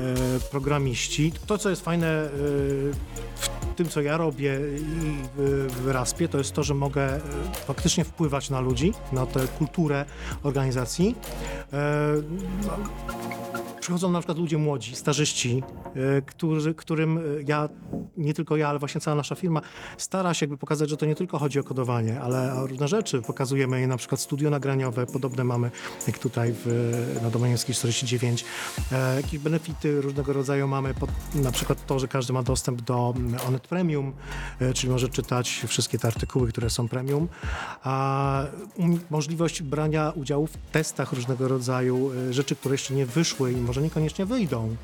programiści. 0.52 1.32
To, 1.48 1.58
co 1.58 1.70
jest 1.70 1.82
fajne 1.84 2.30
w 3.36 3.50
tym, 3.76 3.90
co 3.90 4.02
ja 4.02 4.18
robię 4.18 4.60
i 4.78 5.16
w, 5.70 5.88
Raspie, 5.88 6.28
to 6.28 6.38
jest 6.38 6.54
to, 6.54 6.64
że 6.64 6.74
mogę 6.74 7.20
faktycznie 7.68 8.04
wpływać 8.04 8.50
na 8.50 8.60
ludzi, 8.60 8.94
na 9.12 9.26
tę 9.26 9.40
kulturę 9.58 10.06
organizacji. 10.44 11.16
No, 12.68 12.72
przychodzą 13.80 14.12
na 14.12 14.20
przykład 14.20 14.38
ludzie 14.38 14.58
młodzi, 14.58 14.96
starzyści, 14.96 15.64
którzy, 16.26 16.74
którym 16.74 17.20
ja, 17.48 17.70
nie 18.20 18.34
tylko 18.34 18.58
ja, 18.58 18.70
ale 18.70 18.80
właśnie 18.80 19.02
cała 19.02 19.16
nasza 19.16 19.36
firma 19.36 19.62
stara 19.98 20.34
się 20.34 20.44
jakby 20.44 20.58
pokazać, 20.58 20.90
że 20.90 20.98
to 20.98 21.06
nie 21.06 21.16
tylko 21.16 21.40
chodzi 21.40 21.60
o 21.60 21.64
kodowanie, 21.64 22.22
ale 22.22 22.54
o 22.54 22.68
różne 22.68 22.88
rzeczy. 22.88 23.22
Pokazujemy 23.22 23.82
je 23.82 23.88
na 23.88 23.98
przykład 23.98 24.22
studio 24.22 24.50
nagraniowe, 24.50 25.06
podobne 25.06 25.44
mamy 25.44 25.72
jak 26.08 26.20
tutaj 26.20 26.54
w, 26.66 27.20
na 27.24 27.30
Domaniewskiej 27.30 27.76
49. 27.76 28.46
E, 28.92 29.16
jakieś 29.16 29.40
benefity 29.40 30.02
różnego 30.02 30.34
rodzaju 30.34 30.68
mamy, 30.68 30.94
pod, 30.94 31.10
na 31.36 31.52
przykład 31.52 31.86
to, 31.86 32.00
że 32.00 32.08
każdy 32.08 32.34
ma 32.34 32.44
dostęp 32.44 32.82
do 32.82 33.14
Onet 33.48 33.68
Premium, 33.68 34.14
e, 34.60 34.74
czyli 34.74 34.92
może 34.92 35.10
czytać 35.10 35.66
wszystkie 35.68 36.00
te 36.00 36.08
artykuły, 36.08 36.50
które 36.50 36.70
są 36.70 36.88
premium, 36.88 37.28
a 37.84 38.44
um, 38.78 39.00
możliwość 39.10 39.62
brania 39.62 40.12
udziału 40.16 40.48
w 40.48 40.58
testach 40.72 41.14
różnego 41.14 41.48
rodzaju, 41.48 42.12
e, 42.30 42.34
rzeczy, 42.34 42.56
które 42.56 42.74
jeszcze 42.74 42.94
nie 42.94 43.06
wyszły 43.06 43.52
i 43.52 43.56
może 43.56 43.82
niekoniecznie 43.82 44.26
wyjdą. 44.26 44.76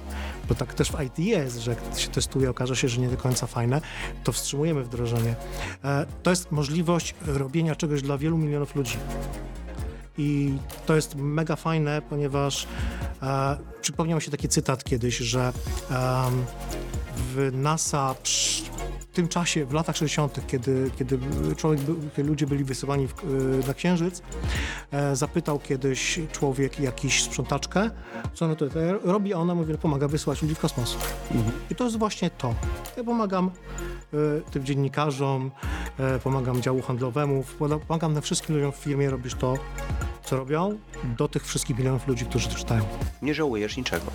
Bo 0.50 0.56
tak 0.56 0.74
też 0.74 0.92
w 0.92 1.02
IT 1.02 1.20
jest, 1.20 1.60
że 1.60 1.72
jak 1.72 2.00
się 2.00 2.08
testuje, 2.08 2.50
okaże 2.50 2.76
się, 2.76 2.88
że 2.88 3.02
nie 3.02 3.10
do 3.10 3.18
końca 3.26 3.48
fajne, 3.48 3.82
to 4.24 4.32
wstrzymujemy 4.32 4.84
wdrożenie. 4.84 5.36
E, 5.84 6.06
to 6.24 6.30
jest 6.30 6.52
możliwość 6.52 7.16
robienia 7.26 7.76
czegoś 7.76 8.02
dla 8.02 8.18
wielu 8.18 8.38
milionów 8.38 8.76
ludzi. 8.76 8.98
I 10.18 10.54
to 10.86 10.96
jest 10.96 11.16
mega 11.16 11.56
fajne, 11.56 12.02
ponieważ 12.10 12.68
e, 13.22 13.58
przypomniał 13.82 14.16
mi 14.16 14.22
się 14.22 14.32
taki 14.32 14.50
cytat 14.50 14.84
kiedyś, 14.84 15.18
że 15.18 15.54
w 17.18 17.50
NASA 17.54 18.16
przy, 18.24 18.65
tym 19.16 19.28
czasie, 19.28 19.66
w 19.66 19.74
latach 19.74 19.98
60., 19.98 20.48
kiedy, 20.48 20.92
kiedy 20.98 21.20
człowiek, 21.58 21.82
kiedy 22.16 22.30
ludzie 22.30 22.48
byli 22.48 22.64
wysyłani 22.64 23.08
w, 23.08 23.14
e, 23.64 23.68
na 23.68 23.74
Księżyc, 23.74 24.22
e, 24.92 25.16
zapytał 25.16 25.60
kiedyś 25.60 26.20
człowiek 26.32 26.80
jakiś 26.80 27.24
sprzątaczkę, 27.24 27.90
co 28.34 28.46
ona 28.46 28.56
tutaj 28.56 28.84
robi, 29.04 29.34
a 29.34 29.38
ona 29.38 29.56
mówi, 29.56 29.78
pomaga 29.78 30.08
wysyłać 30.08 30.42
ludzi 30.42 30.56
w 30.56 30.60
kosmos. 30.60 30.98
I 31.72 31.76
to 31.76 31.84
jest 31.84 31.98
właśnie 31.98 32.30
to. 32.30 32.56
Ja 32.98 33.04
pomagam 33.04 33.52
e, 34.14 34.18
tym 34.52 34.66
dziennikarzom, 34.66 35.52
pomagam 36.24 36.62
działu 36.62 36.82
handlowemu, 36.82 37.44
pomagam 37.88 38.14
na 38.14 38.22
wszystkim 38.22 38.56
ludziom 38.56 38.72
w 38.72 38.76
firmie, 38.76 39.10
robisz 39.10 39.36
to, 39.36 39.58
co 40.26 40.38
robią, 40.38 40.78
do 41.18 41.28
tych 41.28 41.46
wszystkich 41.46 41.78
milionów 41.78 42.08
ludzi, 42.08 42.26
którzy 42.26 42.50
to 42.50 42.56
czytają. 42.56 42.84
Nie 43.22 43.34
żałujesz 43.34 43.78
niczego. 43.78 44.06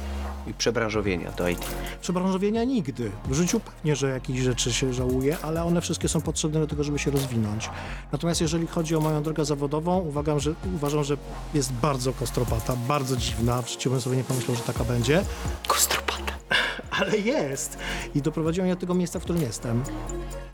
I 0.47 0.55
przebranżowienia 0.55 1.33
do 1.33 1.49
IT. 1.49 1.67
Przebranżowienia 2.01 2.65
nigdy. 2.65 3.11
W 3.29 3.35
życiu 3.35 3.61
pewnie, 3.61 3.97
że 3.97 4.09
jakieś 4.09 4.41
rzeczy 4.41 4.73
się 4.73 4.93
żałuje, 4.93 5.37
ale 5.43 5.65
one 5.65 5.81
wszystkie 5.81 6.09
są 6.09 6.21
potrzebne 6.21 6.61
do 6.61 6.67
tego, 6.67 6.85
żeby 6.85 6.99
się 6.99 7.11
rozwinąć. 7.11 7.71
Natomiast 8.13 8.41
jeżeli 8.41 8.67
chodzi 8.67 8.97
o 8.97 9.01
moją 9.01 9.23
drogę 9.23 9.45
zawodową, 9.45 9.99
uważam, 9.99 10.41
że, 10.41 10.55
uważam, 10.75 11.05
że 11.05 11.17
jest 11.55 11.73
bardzo 11.73 12.13
kostropata, 12.13 12.77
bardzo 12.77 13.17
dziwna. 13.17 13.63
W 13.63 13.71
życiu 13.71 13.91
bym 13.91 14.01
sobie 14.01 14.17
nie 14.17 14.25
pomyślał, 14.25 14.57
że 14.57 14.63
taka 14.63 14.85
będzie, 14.85 15.25
Kostropata. 15.67 16.33
ale 17.01 17.19
jest. 17.19 17.79
I 18.15 18.23
doprowadziła 18.23 18.65
mnie 18.65 18.75
do 18.75 18.81
tego 18.81 18.95
miejsca, 18.95 19.21
w 19.21 19.23
którym 19.23 19.43
jestem. 19.43 19.83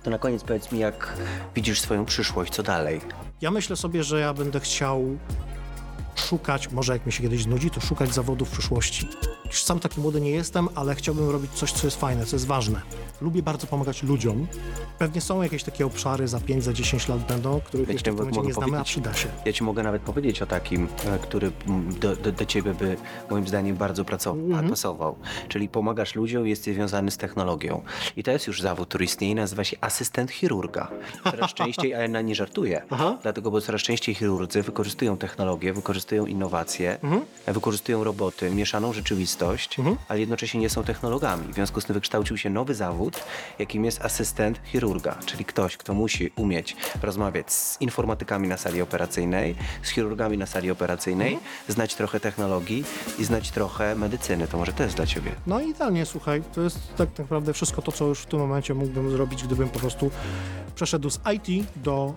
To 0.06 0.10
na 0.10 0.18
koniec 0.18 0.44
powiedz 0.44 0.72
mi, 0.72 0.78
jak 0.78 1.12
widzisz 1.54 1.80
swoją 1.80 2.04
przyszłość, 2.04 2.52
co 2.52 2.62
dalej? 2.62 3.00
Ja 3.40 3.50
myślę 3.50 3.76
sobie, 3.76 4.04
że 4.04 4.20
ja 4.20 4.34
będę 4.34 4.60
chciał 4.60 5.18
szukać, 6.30 6.70
może 6.70 6.92
jak 6.92 7.06
mi 7.06 7.12
się 7.12 7.22
kiedyś 7.22 7.42
znudzi, 7.42 7.70
to 7.70 7.80
szukać 7.80 8.14
zawodów 8.14 8.48
w 8.48 8.52
przyszłości. 8.52 9.08
Już 9.44 9.62
sam 9.62 9.80
taki 9.80 10.00
młody 10.00 10.20
nie 10.20 10.30
jestem, 10.30 10.68
ale 10.74 10.94
chciałbym 10.94 11.30
robić 11.30 11.50
coś, 11.52 11.72
co 11.72 11.86
jest 11.86 12.00
fajne, 12.00 12.26
co 12.26 12.36
jest 12.36 12.46
ważne. 12.46 12.80
Lubię 13.20 13.42
bardzo 13.42 13.66
pomagać 13.66 14.02
ludziom. 14.02 14.46
Pewnie 14.98 15.20
są 15.20 15.42
jakieś 15.42 15.62
takie 15.64 15.86
obszary 15.86 16.28
za 16.28 16.40
5, 16.40 16.64
za 16.64 16.72
10 16.72 17.08
lat 17.08 17.26
będą, 17.26 17.60
których 17.60 17.88
Ja 17.88 17.92
jeszcze 17.92 18.12
w 18.12 18.14
tym 18.16 18.24
momencie 18.24 18.48
nie 18.48 18.54
znamy, 18.54 18.80
a 18.80 18.84
przyda 18.84 19.14
się. 19.14 19.28
Ja 19.44 19.52
ci 19.52 19.64
mogę 19.64 19.82
nawet 19.82 20.02
powiedzieć 20.02 20.42
o 20.42 20.46
takim, 20.46 20.88
e, 21.06 21.18
który 21.18 21.52
do, 22.00 22.16
do, 22.16 22.32
do 22.32 22.44
ciebie 22.44 22.74
by 22.74 22.96
moim 23.30 23.48
zdaniem 23.48 23.76
bardzo 23.76 24.04
pracował, 24.04 24.44
Mhm. 24.46 24.70
pasował. 24.70 25.16
Czyli 25.48 25.68
pomagasz 25.68 26.14
ludziom, 26.14 26.46
jesteś 26.46 26.74
związany 26.74 27.10
z 27.10 27.16
technologią. 27.16 27.82
I 28.16 28.22
to 28.22 28.30
jest 28.30 28.46
już 28.46 28.60
zawód, 28.60 28.88
który 28.88 29.04
istnieje, 29.04 29.34
nazywa 29.34 29.64
się 29.64 29.76
asystent 29.80 30.30
chirurga. 30.30 30.88
Coraz 31.24 31.54
częściej, 31.60 31.94
ale 31.94 32.08
na 32.08 32.20
nie 32.20 32.34
żartuję. 32.34 32.82
Aha. 32.90 33.18
Dlatego, 33.22 33.50
bo 33.50 33.60
coraz 33.60 33.82
częściej 33.82 34.14
chirurdzy 34.14 34.62
wykorzystują 34.62 35.16
technologię, 35.16 35.72
wykorzystują 35.72 36.15
innowacje, 36.26 36.98
Mhm. 37.02 37.22
wykorzystują 37.46 38.04
roboty, 38.04 38.50
mieszaną 38.50 38.92
rzeczywistość, 38.92 39.76
ale 40.08 40.20
jednocześnie 40.20 40.60
nie 40.60 40.70
są 40.70 40.84
technologami. 40.84 41.52
W 41.52 41.54
związku 41.54 41.80
z 41.80 41.84
tym 41.84 41.94
wykształcił 41.94 42.36
się 42.36 42.50
nowy 42.50 42.74
zawód, 42.74 43.20
jakim 43.58 43.84
jest 43.84 44.00
asystent 44.04 44.60
chirurga, 44.64 45.16
czyli 45.26 45.44
ktoś, 45.44 45.76
kto 45.76 45.94
musi 45.94 46.30
umieć 46.36 46.76
rozmawiać 47.02 47.52
z 47.52 47.80
informatykami 47.80 48.48
na 48.48 48.56
sali 48.56 48.82
operacyjnej, 48.82 49.54
z 49.82 49.88
chirurgami 49.90 50.38
na 50.38 50.46
sali 50.46 50.70
operacyjnej, 50.70 51.38
znać 51.68 51.94
trochę 51.94 52.20
technologii 52.20 52.84
i 53.18 53.24
znać 53.24 53.50
trochę 53.50 53.94
medycyny. 53.94 54.48
To 54.48 54.58
może 54.58 54.72
to 54.72 54.82
jest 54.82 54.96
dla 54.96 55.06
ciebie. 55.06 55.30
No 55.46 55.60
i 55.60 55.68
idealnie, 55.70 56.06
słuchaj, 56.06 56.42
to 56.54 56.60
jest 56.60 56.78
tak 56.96 57.08
naprawdę 57.18 57.52
wszystko 57.52 57.82
to, 57.82 57.92
co 57.92 58.04
już 58.06 58.20
w 58.20 58.26
tym 58.26 58.38
momencie 58.40 58.74
mógłbym 58.74 59.10
zrobić, 59.10 59.44
gdybym 59.44 59.68
po 59.68 59.78
prostu 59.78 60.10
przeszedł 60.74 61.10
z 61.10 61.20
IT 61.34 61.66
do, 61.76 62.14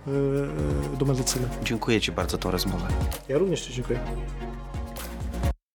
yy, 0.92 0.98
do 0.98 1.06
medycyny. 1.06 1.48
Dziękuję 1.64 2.02
ci 2.02 2.12
bardzo 2.12 2.32
za 2.32 2.38
tą 2.38 2.52
rozmowę. 2.52 2.88
Ja 3.30 3.38
również 3.38 3.62
Ci 3.62 3.74
dziękuję. 3.74 3.89
Okay. 3.92 4.69